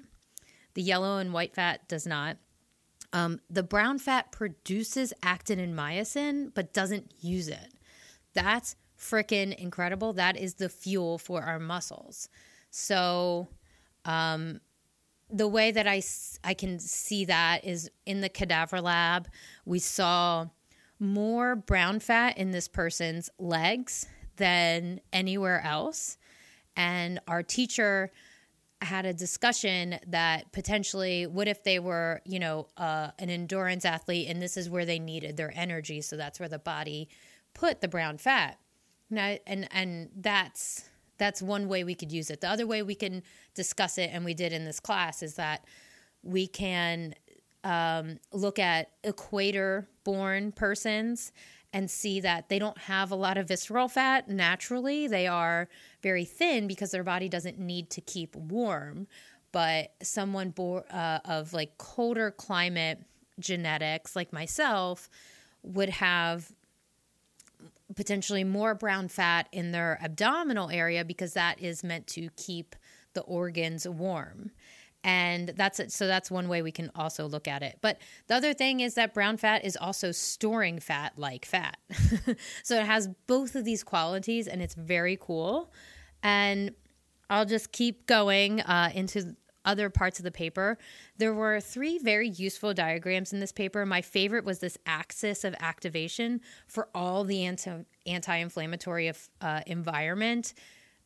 The 0.74 0.82
yellow 0.82 1.18
and 1.18 1.32
white 1.32 1.54
fat 1.54 1.88
does 1.88 2.06
not. 2.06 2.36
Um, 3.12 3.40
the 3.48 3.62
brown 3.62 3.98
fat 3.98 4.32
produces 4.32 5.12
actin 5.22 5.58
and 5.58 5.74
myosin, 5.76 6.52
but 6.54 6.72
doesn't 6.72 7.12
use 7.20 7.48
it. 7.48 7.74
That's 8.34 8.76
freaking 8.98 9.54
incredible. 9.54 10.12
That 10.12 10.36
is 10.36 10.54
the 10.54 10.68
fuel 10.68 11.18
for 11.18 11.42
our 11.42 11.58
muscles. 11.58 12.28
So, 12.70 13.48
um, 14.04 14.60
the 15.30 15.48
way 15.48 15.70
that 15.70 15.86
I, 15.86 16.02
I 16.42 16.54
can 16.54 16.78
see 16.78 17.26
that 17.26 17.64
is 17.64 17.90
in 18.06 18.22
the 18.22 18.30
cadaver 18.30 18.80
lab, 18.80 19.28
we 19.66 19.78
saw 19.78 20.46
more 20.98 21.54
brown 21.54 22.00
fat 22.00 22.38
in 22.38 22.50
this 22.50 22.66
person's 22.66 23.28
legs 23.38 24.06
than 24.38 25.00
anywhere 25.12 25.60
else. 25.62 26.16
And 26.76 27.20
our 27.28 27.42
teacher 27.42 28.10
had 28.80 29.04
a 29.04 29.12
discussion 29.12 29.98
that 30.06 30.52
potentially 30.52 31.26
what 31.26 31.48
if 31.48 31.64
they 31.64 31.78
were 31.78 32.20
you 32.24 32.38
know 32.38 32.68
uh, 32.76 33.08
an 33.18 33.28
endurance 33.28 33.84
athlete 33.84 34.28
and 34.28 34.40
this 34.40 34.56
is 34.56 34.70
where 34.70 34.84
they 34.84 34.98
needed 34.98 35.36
their 35.36 35.52
energy 35.56 36.00
so 36.00 36.16
that's 36.16 36.38
where 36.38 36.48
the 36.48 36.58
body 36.58 37.08
put 37.54 37.80
the 37.80 37.88
brown 37.88 38.16
fat 38.16 38.58
now, 39.10 39.36
and 39.46 39.66
and 39.72 40.10
that's 40.16 40.88
that's 41.18 41.42
one 41.42 41.66
way 41.66 41.82
we 41.82 41.94
could 41.94 42.12
use 42.12 42.30
it 42.30 42.40
the 42.40 42.48
other 42.48 42.66
way 42.66 42.82
we 42.82 42.94
can 42.94 43.22
discuss 43.54 43.98
it 43.98 44.10
and 44.12 44.24
we 44.24 44.34
did 44.34 44.52
in 44.52 44.64
this 44.64 44.78
class 44.78 45.22
is 45.22 45.34
that 45.34 45.64
we 46.22 46.46
can 46.46 47.14
um, 47.64 48.20
look 48.32 48.60
at 48.60 48.92
equator 49.02 49.88
born 50.04 50.52
persons 50.52 51.32
and 51.72 51.90
see 51.90 52.20
that 52.20 52.48
they 52.48 52.58
don't 52.58 52.78
have 52.78 53.10
a 53.10 53.14
lot 53.14 53.36
of 53.36 53.48
visceral 53.48 53.88
fat 53.88 54.28
naturally. 54.28 55.06
They 55.06 55.26
are 55.26 55.68
very 56.02 56.24
thin 56.24 56.66
because 56.66 56.90
their 56.90 57.04
body 57.04 57.28
doesn't 57.28 57.58
need 57.58 57.90
to 57.90 58.00
keep 58.00 58.34
warm. 58.34 59.06
But 59.52 59.92
someone 60.02 60.50
bo- 60.50 60.84
uh, 60.90 61.20
of 61.24 61.52
like 61.52 61.78
colder 61.78 62.30
climate 62.30 63.02
genetics, 63.38 64.16
like 64.16 64.32
myself, 64.32 65.08
would 65.62 65.88
have 65.90 66.52
potentially 67.96 68.44
more 68.44 68.74
brown 68.74 69.08
fat 69.08 69.48
in 69.52 69.72
their 69.72 69.98
abdominal 70.02 70.70
area 70.70 71.04
because 71.04 71.32
that 71.34 71.60
is 71.60 71.82
meant 71.82 72.06
to 72.06 72.28
keep 72.36 72.76
the 73.14 73.22
organs 73.22 73.88
warm 73.88 74.50
and 75.04 75.48
that's 75.50 75.78
it. 75.80 75.92
So 75.92 76.06
that's 76.06 76.30
one 76.30 76.48
way 76.48 76.62
we 76.62 76.72
can 76.72 76.90
also 76.94 77.26
look 77.26 77.46
at 77.46 77.62
it. 77.62 77.78
But 77.80 77.98
the 78.26 78.34
other 78.34 78.52
thing 78.52 78.80
is 78.80 78.94
that 78.94 79.14
brown 79.14 79.36
fat 79.36 79.64
is 79.64 79.76
also 79.76 80.12
storing 80.12 80.80
fat 80.80 81.12
like 81.16 81.44
fat. 81.44 81.78
so 82.62 82.78
it 82.78 82.86
has 82.86 83.08
both 83.26 83.54
of 83.54 83.64
these 83.64 83.84
qualities 83.84 84.48
and 84.48 84.60
it's 84.60 84.74
very 84.74 85.16
cool. 85.20 85.72
And 86.22 86.74
I'll 87.30 87.46
just 87.46 87.72
keep 87.72 88.06
going 88.06 88.60
uh, 88.62 88.90
into 88.94 89.36
other 89.64 89.90
parts 89.90 90.18
of 90.18 90.24
the 90.24 90.30
paper. 90.30 90.78
There 91.18 91.34
were 91.34 91.60
three 91.60 91.98
very 91.98 92.28
useful 92.28 92.72
diagrams 92.72 93.32
in 93.32 93.40
this 93.40 93.52
paper. 93.52 93.84
My 93.84 94.00
favorite 94.00 94.44
was 94.44 94.60
this 94.60 94.78
axis 94.86 95.44
of 95.44 95.54
activation 95.60 96.40
for 96.66 96.88
all 96.94 97.24
the 97.24 97.44
anti 97.44 98.36
inflammatory 98.36 99.12
uh, 99.40 99.60
environment 99.66 100.54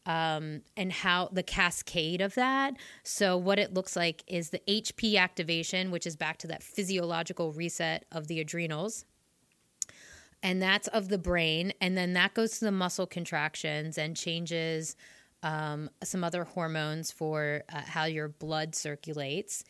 um, 0.07 0.62
and 0.77 0.93
how 0.93 1.29
the 1.33 1.43
cascade 1.43 2.21
of 2.21 2.35
that. 2.35 2.75
So, 3.05 3.37
what 3.37 3.59
it 3.59 3.73
looks 3.73 3.97
like 3.97 4.25
is 4.27 4.51
the 4.51 4.62
HP 4.69 5.17
activation, 5.17 5.91
which 5.91 6.07
is 6.07 6.17
back 6.17 6.38
to 6.38 6.47
that 6.49 6.62
physiological 6.62 7.53
reset 7.53 8.05
of 8.11 8.27
the 8.29 8.41
adrenals. 8.41 9.05
And 10.43 10.61
that's 10.61 10.88
of 10.88 11.09
the 11.09 11.19
brain. 11.19 11.73
And 11.81 11.97
then 11.97 12.15
that 12.15 12.35
goes 12.35 12.59
to 12.59 12.65
the 12.65 12.73
muscle 12.73 13.07
contractions 13.07 13.97
and 13.97 14.17
changes 14.17 14.97
um, 15.45 15.88
some 16.03 16.25
other 16.25 16.45
hormones 16.45 17.11
for 17.11 17.62
uh, 17.73 17.83
how 17.85 18.05
your 18.05 18.29
blood 18.29 18.75
circulates. 18.75 19.65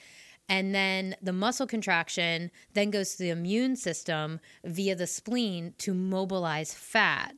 And 0.49 0.75
then 0.75 1.17
the 1.23 1.33
muscle 1.33 1.67
contraction 1.67 2.51
then 2.75 2.91
goes 2.91 3.13
to 3.13 3.23
the 3.23 3.31
immune 3.31 3.77
system 3.77 4.41
via 4.65 4.95
the 4.95 5.07
spleen 5.07 5.75
to 5.79 5.95
mobilize 5.95 6.75
fat. 6.75 7.35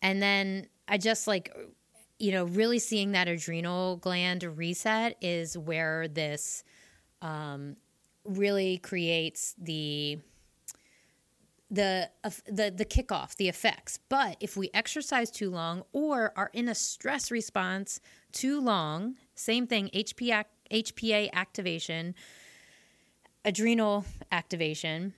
And 0.00 0.22
then 0.22 0.68
I 0.88 0.98
just 0.98 1.26
like 1.26 1.54
you 2.24 2.32
know, 2.32 2.44
really 2.44 2.78
seeing 2.78 3.12
that 3.12 3.28
adrenal 3.28 3.98
gland 3.98 4.44
reset 4.44 5.14
is 5.20 5.58
where 5.58 6.08
this 6.08 6.64
um, 7.20 7.76
really 8.24 8.78
creates 8.78 9.54
the 9.58 10.18
the 11.70 12.08
the 12.46 12.72
the 12.74 12.86
kickoff, 12.86 13.36
the 13.36 13.48
effects. 13.48 13.98
But 14.08 14.38
if 14.40 14.56
we 14.56 14.70
exercise 14.72 15.30
too 15.30 15.50
long 15.50 15.82
or 15.92 16.32
are 16.34 16.48
in 16.54 16.66
a 16.66 16.74
stress 16.74 17.30
response 17.30 18.00
too 18.32 18.58
long, 18.58 19.16
same 19.34 19.66
thing, 19.66 19.90
HPA, 19.94 20.44
HPA 20.70 21.28
activation, 21.34 22.14
adrenal 23.44 24.06
activation, 24.32 25.12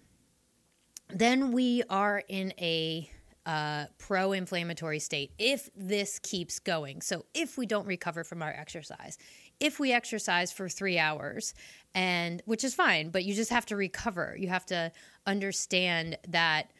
then 1.08 1.52
we 1.52 1.84
are 1.88 2.24
in 2.26 2.52
a 2.58 3.08
Uh, 3.46 3.84
a 3.86 3.88
pro 3.98 4.32
inflammatory 4.32 4.98
state 4.98 5.32
if 5.38 5.70
this 5.76 6.18
keeps 6.18 6.58
going. 6.58 7.00
So, 7.00 7.24
if 7.34 7.56
we 7.56 7.66
don't 7.66 7.86
recover 7.86 8.24
from 8.24 8.42
our 8.42 8.50
exercise, 8.50 9.18
if 9.60 9.78
we 9.78 9.92
exercise 9.92 10.52
for 10.52 10.68
three 10.68 10.98
hours, 10.98 11.54
and 11.94 12.42
which 12.44 12.64
is 12.64 12.74
fine, 12.74 13.10
but 13.10 13.24
you 13.24 13.34
just 13.34 13.50
have 13.50 13.66
to 13.66 13.76
recover. 13.76 14.36
You 14.38 14.48
have 14.48 14.66
to 14.66 14.92
understand 15.26 16.18
that 16.28 16.72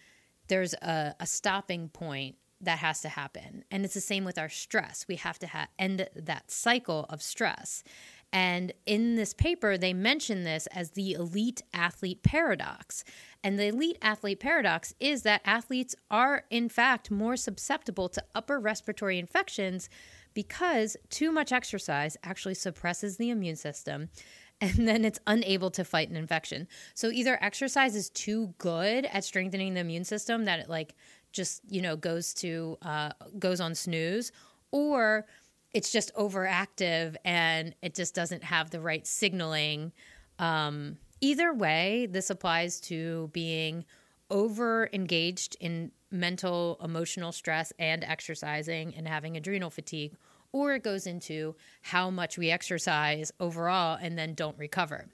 there's 0.48 0.74
a, 0.74 1.14
a 1.18 1.26
stopping 1.26 1.88
point 1.88 2.36
that 2.60 2.78
has 2.78 3.00
to 3.02 3.08
happen. 3.08 3.64
And 3.70 3.84
it's 3.84 3.94
the 3.94 4.00
same 4.00 4.24
with 4.24 4.38
our 4.38 4.48
stress. 4.48 5.04
We 5.08 5.16
have 5.16 5.38
to 5.40 5.46
ha- 5.46 5.68
end 5.78 6.08
that 6.14 6.50
cycle 6.50 7.06
of 7.10 7.22
stress. 7.22 7.82
And 8.32 8.72
in 8.84 9.14
this 9.14 9.32
paper, 9.32 9.78
they 9.78 9.94
mention 9.94 10.44
this 10.44 10.66
as 10.68 10.90
the 10.90 11.12
elite 11.12 11.62
athlete 11.72 12.22
paradox. 12.22 13.04
And 13.42 13.58
the 13.58 13.68
elite 13.68 13.98
athlete 14.02 14.40
paradox 14.40 14.94
is 15.00 15.22
that 15.22 15.40
athletes 15.44 15.94
are, 16.10 16.44
in 16.50 16.68
fact, 16.68 17.10
more 17.10 17.36
susceptible 17.36 18.08
to 18.10 18.24
upper 18.34 18.58
respiratory 18.58 19.18
infections 19.18 19.88
because 20.34 20.96
too 21.08 21.32
much 21.32 21.50
exercise 21.50 22.16
actually 22.22 22.54
suppresses 22.54 23.16
the 23.16 23.30
immune 23.30 23.56
system 23.56 24.10
and 24.60 24.88
then 24.88 25.04
it's 25.04 25.18
unable 25.26 25.70
to 25.70 25.84
fight 25.84 26.08
an 26.08 26.16
infection. 26.16 26.66
So 26.94 27.10
either 27.10 27.38
exercise 27.42 27.94
is 27.94 28.08
too 28.10 28.54
good 28.58 29.04
at 29.06 29.24
strengthening 29.24 29.74
the 29.74 29.80
immune 29.80 30.04
system 30.04 30.46
that 30.46 30.60
it 30.60 30.70
like 30.70 30.94
just, 31.32 31.60
you 31.68 31.82
know, 31.82 31.96
goes 31.96 32.32
to 32.34 32.78
uh, 32.80 33.10
goes 33.38 33.60
on 33.60 33.74
snooze 33.74 34.32
or 34.70 35.26
it's 35.72 35.92
just 35.92 36.14
overactive 36.14 37.16
and 37.24 37.74
it 37.82 37.94
just 37.94 38.14
doesn't 38.14 38.44
have 38.44 38.70
the 38.70 38.80
right 38.80 39.06
signaling. 39.06 39.92
Um, 40.38 40.98
either 41.20 41.52
way, 41.52 42.06
this 42.10 42.30
applies 42.30 42.80
to 42.82 43.30
being 43.32 43.84
over 44.30 44.88
engaged 44.92 45.56
in 45.60 45.92
mental, 46.10 46.78
emotional 46.82 47.32
stress 47.32 47.72
and 47.78 48.04
exercising 48.04 48.94
and 48.94 49.06
having 49.06 49.36
adrenal 49.36 49.70
fatigue, 49.70 50.16
or 50.52 50.74
it 50.74 50.82
goes 50.82 51.06
into 51.06 51.54
how 51.82 52.10
much 52.10 52.38
we 52.38 52.50
exercise 52.50 53.32
overall 53.40 53.98
and 54.00 54.18
then 54.18 54.34
don't 54.34 54.58
recover. 54.58 55.06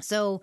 So, 0.00 0.42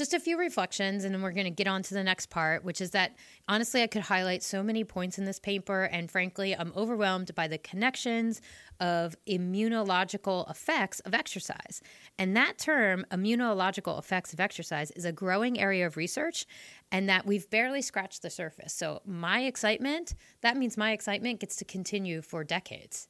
just 0.00 0.14
a 0.14 0.18
few 0.18 0.38
reflections, 0.38 1.04
and 1.04 1.14
then 1.14 1.20
we're 1.20 1.30
going 1.30 1.44
to 1.44 1.50
get 1.50 1.66
on 1.66 1.82
to 1.82 1.92
the 1.92 2.02
next 2.02 2.30
part, 2.30 2.64
which 2.64 2.80
is 2.80 2.92
that 2.92 3.16
honestly, 3.48 3.82
I 3.82 3.86
could 3.86 4.00
highlight 4.00 4.42
so 4.42 4.62
many 4.62 4.82
points 4.82 5.18
in 5.18 5.26
this 5.26 5.38
paper, 5.38 5.82
and 5.82 6.10
frankly, 6.10 6.56
I'm 6.56 6.72
overwhelmed 6.74 7.34
by 7.34 7.48
the 7.48 7.58
connections 7.58 8.40
of 8.80 9.14
immunological 9.26 10.50
effects 10.50 11.00
of 11.00 11.12
exercise. 11.12 11.82
And 12.18 12.34
that 12.34 12.56
term, 12.56 13.04
immunological 13.10 13.98
effects 13.98 14.32
of 14.32 14.40
exercise, 14.40 14.90
is 14.92 15.04
a 15.04 15.12
growing 15.12 15.60
area 15.60 15.86
of 15.86 15.98
research, 15.98 16.46
and 16.90 17.06
that 17.10 17.26
we've 17.26 17.50
barely 17.50 17.82
scratched 17.82 18.22
the 18.22 18.30
surface. 18.30 18.72
So, 18.72 19.02
my 19.04 19.42
excitement, 19.42 20.14
that 20.40 20.56
means 20.56 20.78
my 20.78 20.92
excitement 20.92 21.40
gets 21.40 21.56
to 21.56 21.66
continue 21.66 22.22
for 22.22 22.42
decades. 22.42 23.06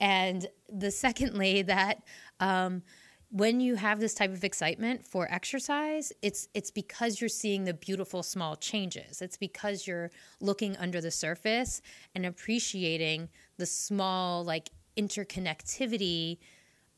And 0.00 0.48
the 0.68 0.90
secondly, 0.90 1.62
that, 1.62 2.02
um, 2.40 2.82
when 3.30 3.60
you 3.60 3.74
have 3.74 3.98
this 3.98 4.14
type 4.14 4.32
of 4.32 4.44
excitement 4.44 5.04
for 5.04 5.30
exercise 5.32 6.12
it's 6.22 6.48
it's 6.54 6.70
because 6.70 7.20
you're 7.20 7.28
seeing 7.28 7.64
the 7.64 7.74
beautiful 7.74 8.22
small 8.22 8.56
changes. 8.56 9.20
It's 9.20 9.36
because 9.36 9.86
you're 9.86 10.10
looking 10.40 10.76
under 10.76 11.00
the 11.00 11.10
surface 11.10 11.82
and 12.14 12.24
appreciating 12.24 13.28
the 13.56 13.66
small 13.66 14.44
like 14.44 14.70
interconnectivity 14.96 16.38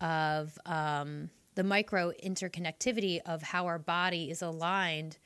of 0.00 0.58
um, 0.66 1.30
the 1.54 1.64
micro 1.64 2.12
interconnectivity 2.22 3.20
of 3.26 3.42
how 3.42 3.66
our 3.66 3.78
body 3.78 4.30
is 4.30 4.42
aligned 4.42 5.18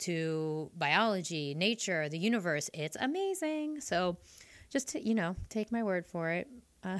to 0.00 0.70
biology 0.76 1.54
nature 1.54 2.08
the 2.08 2.18
universe. 2.18 2.68
It's 2.74 2.96
amazing. 3.00 3.80
So 3.80 4.16
just 4.70 4.88
to, 4.88 5.06
you 5.06 5.14
know 5.14 5.36
take 5.48 5.72
my 5.72 5.82
word 5.82 6.06
for 6.06 6.30
it 6.30 6.48
uh, 6.84 6.98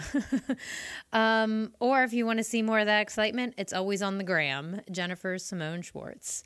um, 1.13 1.73
or 1.81 2.03
if 2.03 2.13
you 2.13 2.27
want 2.27 2.39
to 2.39 2.45
see 2.45 2.63
more 2.63 2.79
of 2.79 2.87
that 2.87 3.01
excitement, 3.01 3.55
it's 3.59 3.73
always 3.73 4.03
on 4.03 4.19
the 4.19 4.25
gram, 4.25 4.81
Jennifer 4.91 5.39
Simone 5.39 5.83
Schwartz. 5.83 6.43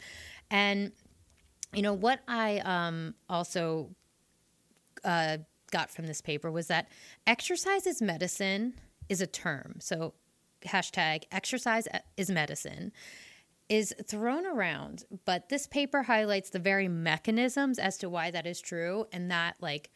And, 0.51 0.93
you 1.73 1.83
know, 1.83 1.95
what 1.95 2.21
I 2.29 2.59
um, 2.59 3.15
also 3.29 3.91
uh, 5.05 5.39
got 5.71 5.91
from 5.91 6.07
this 6.07 6.21
paper 6.21 6.51
was 6.51 6.69
that 6.69 6.89
exercise 7.27 7.87
is 7.87 8.03
medicine 8.03 8.75
is 9.09 9.21
a 9.21 9.27
term. 9.27 9.77
So, 9.81 10.15
hashtag 10.67 11.25
exercise 11.33 11.89
is 12.17 12.31
medicine 12.31 12.93
is 13.69 13.95
thrown 14.07 14.47
around, 14.47 15.05
but 15.25 15.49
this 15.49 15.67
paper 15.67 16.03
highlights 16.03 16.51
the 16.51 16.59
very 16.59 16.89
mechanisms 16.89 17.79
as 17.79 17.97
to 17.97 18.09
why 18.11 18.31
that 18.31 18.47
is 18.47 18.61
true. 18.61 19.07
And 19.13 19.31
that, 19.31 19.57
like, 19.61 19.91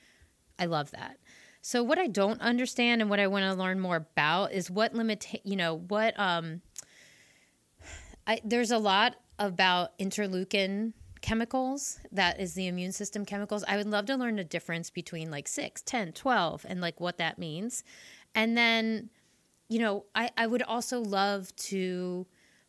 I 0.58 0.64
love 0.64 0.90
that. 0.92 1.18
So 1.66 1.82
what 1.82 1.98
I 1.98 2.06
don't 2.06 2.40
understand 2.40 3.00
and 3.00 3.10
what 3.10 3.18
I 3.18 3.26
want 3.26 3.42
to 3.42 3.52
learn 3.52 3.80
more 3.80 3.96
about 3.96 4.52
is 4.52 4.70
what 4.70 4.94
limit, 4.94 5.40
you 5.42 5.56
know, 5.56 5.74
what 5.74 6.16
um 6.16 6.60
I 8.24 8.40
there's 8.44 8.70
a 8.70 8.78
lot 8.78 9.16
about 9.40 9.98
interleukin 9.98 10.92
chemicals 11.22 11.98
that 12.12 12.38
is 12.38 12.54
the 12.54 12.68
immune 12.68 12.92
system 12.92 13.24
chemicals. 13.24 13.64
I 13.66 13.78
would 13.78 13.88
love 13.88 14.06
to 14.06 14.14
learn 14.14 14.36
the 14.36 14.44
difference 14.44 14.90
between 14.90 15.28
like 15.32 15.48
6, 15.48 15.82
10, 15.82 16.12
12 16.12 16.66
and 16.68 16.80
like 16.80 17.00
what 17.00 17.18
that 17.18 17.36
means. 17.36 17.82
And 18.32 18.56
then 18.56 19.10
you 19.68 19.80
know, 19.80 20.04
I 20.14 20.30
I 20.36 20.46
would 20.46 20.62
also 20.62 21.00
love 21.00 21.52
to 21.56 22.28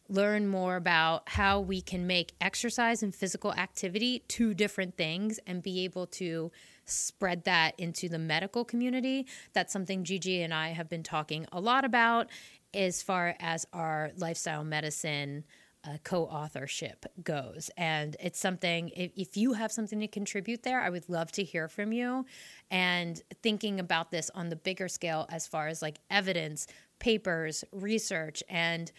learn 0.09 0.47
more 0.47 0.75
about 0.75 1.29
how 1.29 1.59
we 1.59 1.81
can 1.81 2.07
make 2.07 2.33
exercise 2.41 3.03
and 3.03 3.13
physical 3.13 3.53
activity 3.53 4.23
two 4.27 4.55
different 4.55 4.97
things 4.97 5.39
and 5.45 5.61
be 5.61 5.83
able 5.83 6.07
to 6.07 6.51
spread 6.87 7.43
that 7.45 7.73
into 7.77 8.09
the 8.09 8.19
medical 8.19 8.65
community. 8.65 9.27
That's 9.53 9.73
something 9.73 10.03
Gigi 10.03 10.41
and 10.41 10.53
I 10.53 10.69
have 10.69 10.89
been 10.89 11.03
talking 11.03 11.45
a 11.51 11.59
lot 11.59 11.85
about 11.85 12.27
as 12.73 13.01
far 13.01 13.35
as 13.39 13.65
our 13.73 14.11
lifestyle 14.17 14.63
medicine 14.63 15.43
uh, 15.87 15.97
co-authorship 16.03 17.05
goes. 17.23 17.69
And 17.77 18.17
it's 18.19 18.39
something 18.39 18.89
if, 18.89 19.11
if, 19.15 19.37
you 19.37 19.53
have 19.53 19.71
something 19.71 19.99
to 19.99 20.07
contribute 20.07 20.63
there 20.63 20.81
i 20.81 20.89
would 20.89 21.07
love 21.07 21.31
to 21.33 21.43
hear 21.43 21.67
from 21.67 21.91
you. 21.91 22.25
And 22.69 23.21
thinking 23.41 23.79
about 23.79 24.11
this 24.11 24.29
on 24.35 24.49
the 24.49 24.55
bigger 24.55 24.87
scale 24.87 25.27
as 25.29 25.47
far 25.47 25.67
as 25.67 25.81
like 25.81 25.99
evidence 26.09 26.67
papers 26.99 27.63
research 27.71 28.43
and 28.49 28.91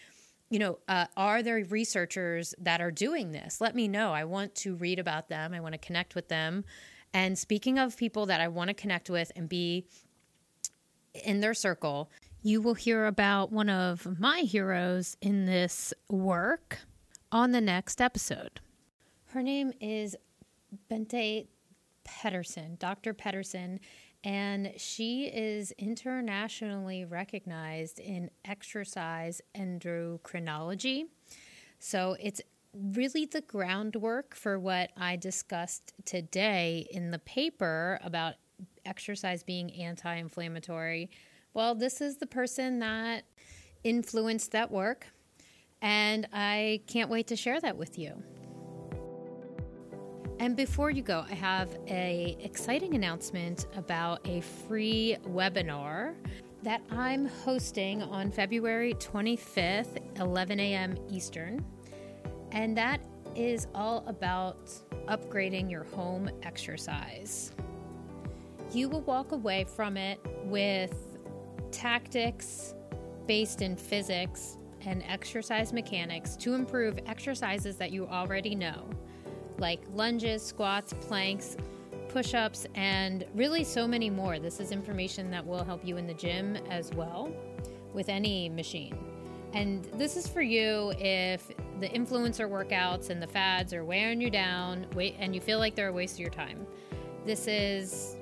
you 0.49 0.57
know 0.57 0.79
uh, 0.87 1.05
are 1.17 1.43
there 1.43 1.63
researchers 1.65 2.55
that 2.59 2.81
are 2.81 2.91
doing 2.91 3.31
this? 3.31 3.61
Let 3.61 3.75
me 3.75 3.87
know. 3.87 4.13
I 4.13 4.23
want 4.23 4.55
to 4.55 4.75
read 4.75 4.97
about 4.97 5.29
them. 5.29 5.53
I 5.53 5.59
want 5.59 5.73
to 5.73 5.79
connect 5.79 6.15
with 6.15 6.29
them 6.29 6.63
and 7.13 7.37
speaking 7.37 7.79
of 7.79 7.97
people 7.97 8.25
that 8.27 8.41
I 8.41 8.47
want 8.47 8.69
to 8.69 8.73
connect 8.73 9.09
with 9.09 9.31
and 9.35 9.49
be 9.49 9.85
in 11.25 11.39
their 11.39 11.53
circle, 11.53 12.09
you 12.41 12.61
will 12.61 12.73
hear 12.75 13.05
about 13.05 13.51
one 13.51 13.69
of 13.69 14.19
my 14.19 14.39
heroes 14.39 15.17
in 15.21 15.45
this 15.45 15.93
work 16.09 16.79
on 17.31 17.51
the 17.51 17.61
next 17.61 18.01
episode. 18.01 18.59
Her 19.27 19.43
name 19.43 19.73
is 19.79 20.15
Bente 20.89 21.47
Pedersen, 22.03 22.77
Dr. 22.79 23.13
Pedersen, 23.13 23.79
and 24.23 24.73
she 24.77 25.25
is 25.25 25.71
internationally 25.77 27.05
recognized 27.05 27.99
in 27.99 28.29
exercise 28.45 29.41
endocrinology. 29.55 31.05
So 31.79 32.17
it's 32.19 32.41
really 32.93 33.25
the 33.25 33.41
groundwork 33.41 34.35
for 34.35 34.59
what 34.59 34.91
I 34.97 35.15
discussed 35.15 35.93
today 36.05 36.87
in 36.91 37.11
the 37.11 37.19
paper 37.19 37.99
about 38.03 38.35
exercise 38.85 39.43
being 39.43 39.71
anti 39.73 40.15
inflammatory. 40.15 41.09
Well, 41.53 41.75
this 41.75 42.01
is 42.01 42.17
the 42.17 42.27
person 42.27 42.79
that 42.79 43.23
influenced 43.83 44.51
that 44.51 44.71
work, 44.71 45.07
and 45.81 46.27
I 46.33 46.81
can't 46.87 47.09
wait 47.09 47.27
to 47.27 47.35
share 47.35 47.59
that 47.61 47.77
with 47.77 47.97
you. 47.97 48.21
And 50.39 50.55
before 50.55 50.89
you 50.89 51.01
go, 51.01 51.25
I 51.29 51.33
have 51.33 51.77
a 51.87 52.37
exciting 52.39 52.93
announcement 52.95 53.67
about 53.75 54.25
a 54.25 54.39
free 54.41 55.17
webinar 55.27 56.15
that 56.63 56.81
I'm 56.91 57.25
hosting 57.25 58.01
on 58.01 58.31
February 58.31 58.93
25th, 58.95 59.97
11 60.19 60.59
a.m. 60.59 60.97
Eastern. 61.09 61.65
And 62.51 62.75
that 62.77 63.01
is 63.35 63.67
all 63.75 64.03
about 64.07 64.71
upgrading 65.07 65.69
your 65.69 65.83
home 65.83 66.29
exercise. 66.43 67.51
You 68.71 68.89
will 68.89 69.01
walk 69.01 69.31
away 69.31 69.63
from 69.63 69.97
it 69.97 70.19
with 70.43 70.93
tactics 71.71 72.75
based 73.27 73.61
in 73.61 73.75
physics 73.75 74.57
and 74.85 75.03
exercise 75.07 75.73
mechanics 75.73 76.35
to 76.37 76.53
improve 76.53 76.99
exercises 77.05 77.75
that 77.77 77.91
you 77.91 78.07
already 78.07 78.55
know, 78.55 78.89
like 79.57 79.81
lunges, 79.93 80.45
squats, 80.45 80.93
planks, 80.93 81.57
push 82.09 82.33
ups, 82.33 82.65
and 82.75 83.25
really 83.35 83.63
so 83.63 83.87
many 83.87 84.09
more. 84.09 84.39
This 84.39 84.59
is 84.59 84.71
information 84.71 85.29
that 85.31 85.45
will 85.45 85.63
help 85.63 85.85
you 85.85 85.97
in 85.97 86.07
the 86.07 86.13
gym 86.13 86.55
as 86.69 86.91
well 86.93 87.31
with 87.93 88.09
any 88.09 88.49
machine. 88.49 89.08
And 89.53 89.83
this 89.95 90.15
is 90.15 90.27
for 90.27 90.41
you 90.41 90.93
if 90.99 91.47
the 91.79 91.89
influencer 91.89 92.49
workouts 92.49 93.09
and 93.09 93.21
the 93.21 93.27
fads 93.27 93.73
are 93.73 93.83
wearing 93.83 94.21
you 94.21 94.29
down, 94.29 94.85
and 95.19 95.33
you 95.33 95.41
feel 95.41 95.57
like 95.59 95.75
they're 95.75 95.89
a 95.89 95.93
waste 95.93 96.15
of 96.15 96.19
your 96.19 96.29
time. 96.29 96.67
This 97.25 97.47
is 97.47 98.15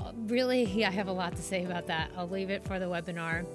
uh, 0.00 0.12
really, 0.26 0.84
I 0.84 0.90
have 0.90 1.08
a 1.08 1.12
lot 1.12 1.36
to 1.36 1.42
say 1.42 1.64
about 1.64 1.86
that. 1.88 2.10
I'll 2.16 2.28
leave 2.28 2.50
it 2.50 2.64
for 2.64 2.78
the 2.78 2.86
webinar. 2.86 3.46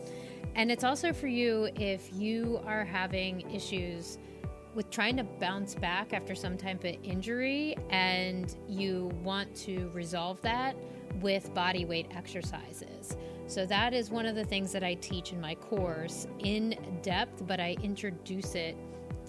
And 0.56 0.72
it's 0.72 0.84
also 0.84 1.14
for 1.14 1.28
you 1.28 1.70
if 1.76 2.14
you 2.14 2.62
are 2.66 2.84
having 2.84 3.50
issues 3.52 4.18
with 4.76 4.90
trying 4.90 5.18
to 5.18 5.24
bounce 5.24 5.76
back 5.76 6.14
after 6.14 6.36
some 6.36 6.58
type 6.58 6.84
of 6.84 6.96
injury 7.04 7.76
and 7.90 8.56
you 8.68 9.12
want 9.24 9.54
to 9.56 9.90
resolve 9.94 10.42
that 10.42 10.76
with 11.22 11.54
body 11.54 11.86
weight 11.86 12.08
exercises. 12.16 13.18
So, 13.52 13.66
that 13.66 13.94
is 13.94 14.10
one 14.10 14.26
of 14.26 14.36
the 14.36 14.46
things 14.46 14.72
that 14.72 14.82
I 14.82 14.94
teach 14.94 15.34
in 15.34 15.42
my 15.42 15.56
course 15.56 16.26
in 16.40 16.74
depth, 17.02 17.46
but 17.46 17.60
I 17.60 17.76
introduce 17.84 18.56
it 18.56 18.78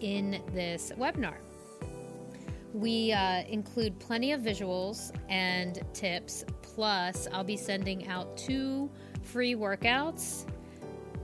in 0.00 0.40
this 0.54 0.92
webinar. 0.96 1.38
We 2.72 3.10
uh, 3.10 3.42
include 3.48 3.98
plenty 3.98 4.30
of 4.30 4.40
visuals 4.40 5.10
and 5.28 5.82
tips, 5.92 6.44
plus, 6.62 7.26
I'll 7.32 7.42
be 7.42 7.56
sending 7.56 8.06
out 8.06 8.36
two 8.36 8.88
free 9.22 9.56
workouts 9.56 10.46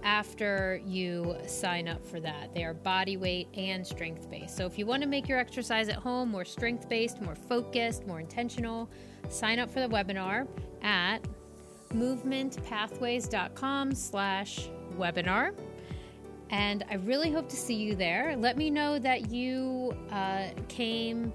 after 0.02 0.80
you 0.84 1.36
sign 1.46 1.86
up 1.86 2.04
for 2.04 2.18
that. 2.18 2.52
They 2.52 2.64
are 2.64 2.74
body 2.74 3.16
weight 3.16 3.46
and 3.54 3.86
strength 3.86 4.28
based. 4.28 4.56
So 4.56 4.66
if 4.66 4.76
you 4.76 4.86
want 4.86 5.04
to 5.04 5.08
make 5.08 5.28
your 5.28 5.38
exercise 5.38 5.88
at 5.88 5.96
home 5.96 6.30
more 6.30 6.44
strength 6.44 6.88
based, 6.88 7.22
more 7.22 7.36
focused, 7.36 8.08
more 8.08 8.18
intentional, 8.18 8.90
sign 9.28 9.60
up 9.60 9.70
for 9.70 9.78
the 9.78 9.88
webinar 9.88 10.48
at 10.82 11.18
movementpathways.com 11.90 13.94
slash 13.94 14.70
webinar. 14.96 15.52
And 16.50 16.84
I 16.90 16.94
really 16.94 17.30
hope 17.30 17.48
to 17.50 17.56
see 17.56 17.74
you 17.74 17.94
there. 17.94 18.34
Let 18.36 18.56
me 18.56 18.70
know 18.70 18.98
that 18.98 19.30
you 19.30 19.94
uh, 20.10 20.48
came 20.68 21.32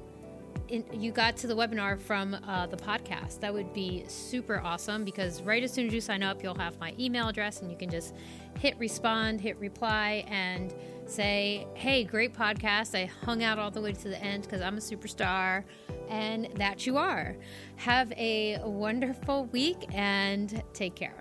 in, 0.70 0.84
you 0.91 1.12
got 1.12 1.38
to 1.38 1.47
the 1.47 1.56
webinar 1.56 1.99
from 1.99 2.36
uh, 2.47 2.66
the 2.68 2.78
podcast. 2.78 3.39
That 3.39 3.54
would 3.54 3.74
be 3.74 4.06
super 4.08 4.60
awesome 4.64 5.04
because 5.04 5.41
right 5.43 5.64
as 5.64 5.72
soon 5.72 5.88
as 5.88 5.93
you 5.93 6.01
sign 6.01 6.24
up, 6.24 6.41
you'll 6.41 6.58
have 6.58 6.80
my 6.80 6.93
email 6.99 7.28
address 7.28 7.62
and 7.62 7.70
you 7.70 7.78
can 7.78 7.89
just 7.89 8.16
hit 8.60 8.78
respond, 8.80 9.39
hit 9.39 9.58
reply, 9.60 10.26
and 10.28 10.74
say, 11.06 11.68
Hey, 11.76 12.04
great 12.04 12.34
podcast. 12.34 12.95
I 12.95 13.06
hung 13.06 13.43
out 13.43 13.60
all 13.60 13.72
the 13.72 13.82
way 13.82 13.93
to 13.93 14.10
the 14.10 14.22
end 14.22 14.43
because 14.43 14.62
I'm 14.62 14.78
a 14.78 14.82
superstar, 14.82 15.64
and 16.10 16.47
that 16.56 16.86
you 16.86 16.97
are. 16.97 17.36
Have 17.78 18.12
a 18.14 18.60
wonderful 18.64 19.45
week 19.45 19.86
and 19.93 20.64
take 20.74 20.95
care. 20.95 21.20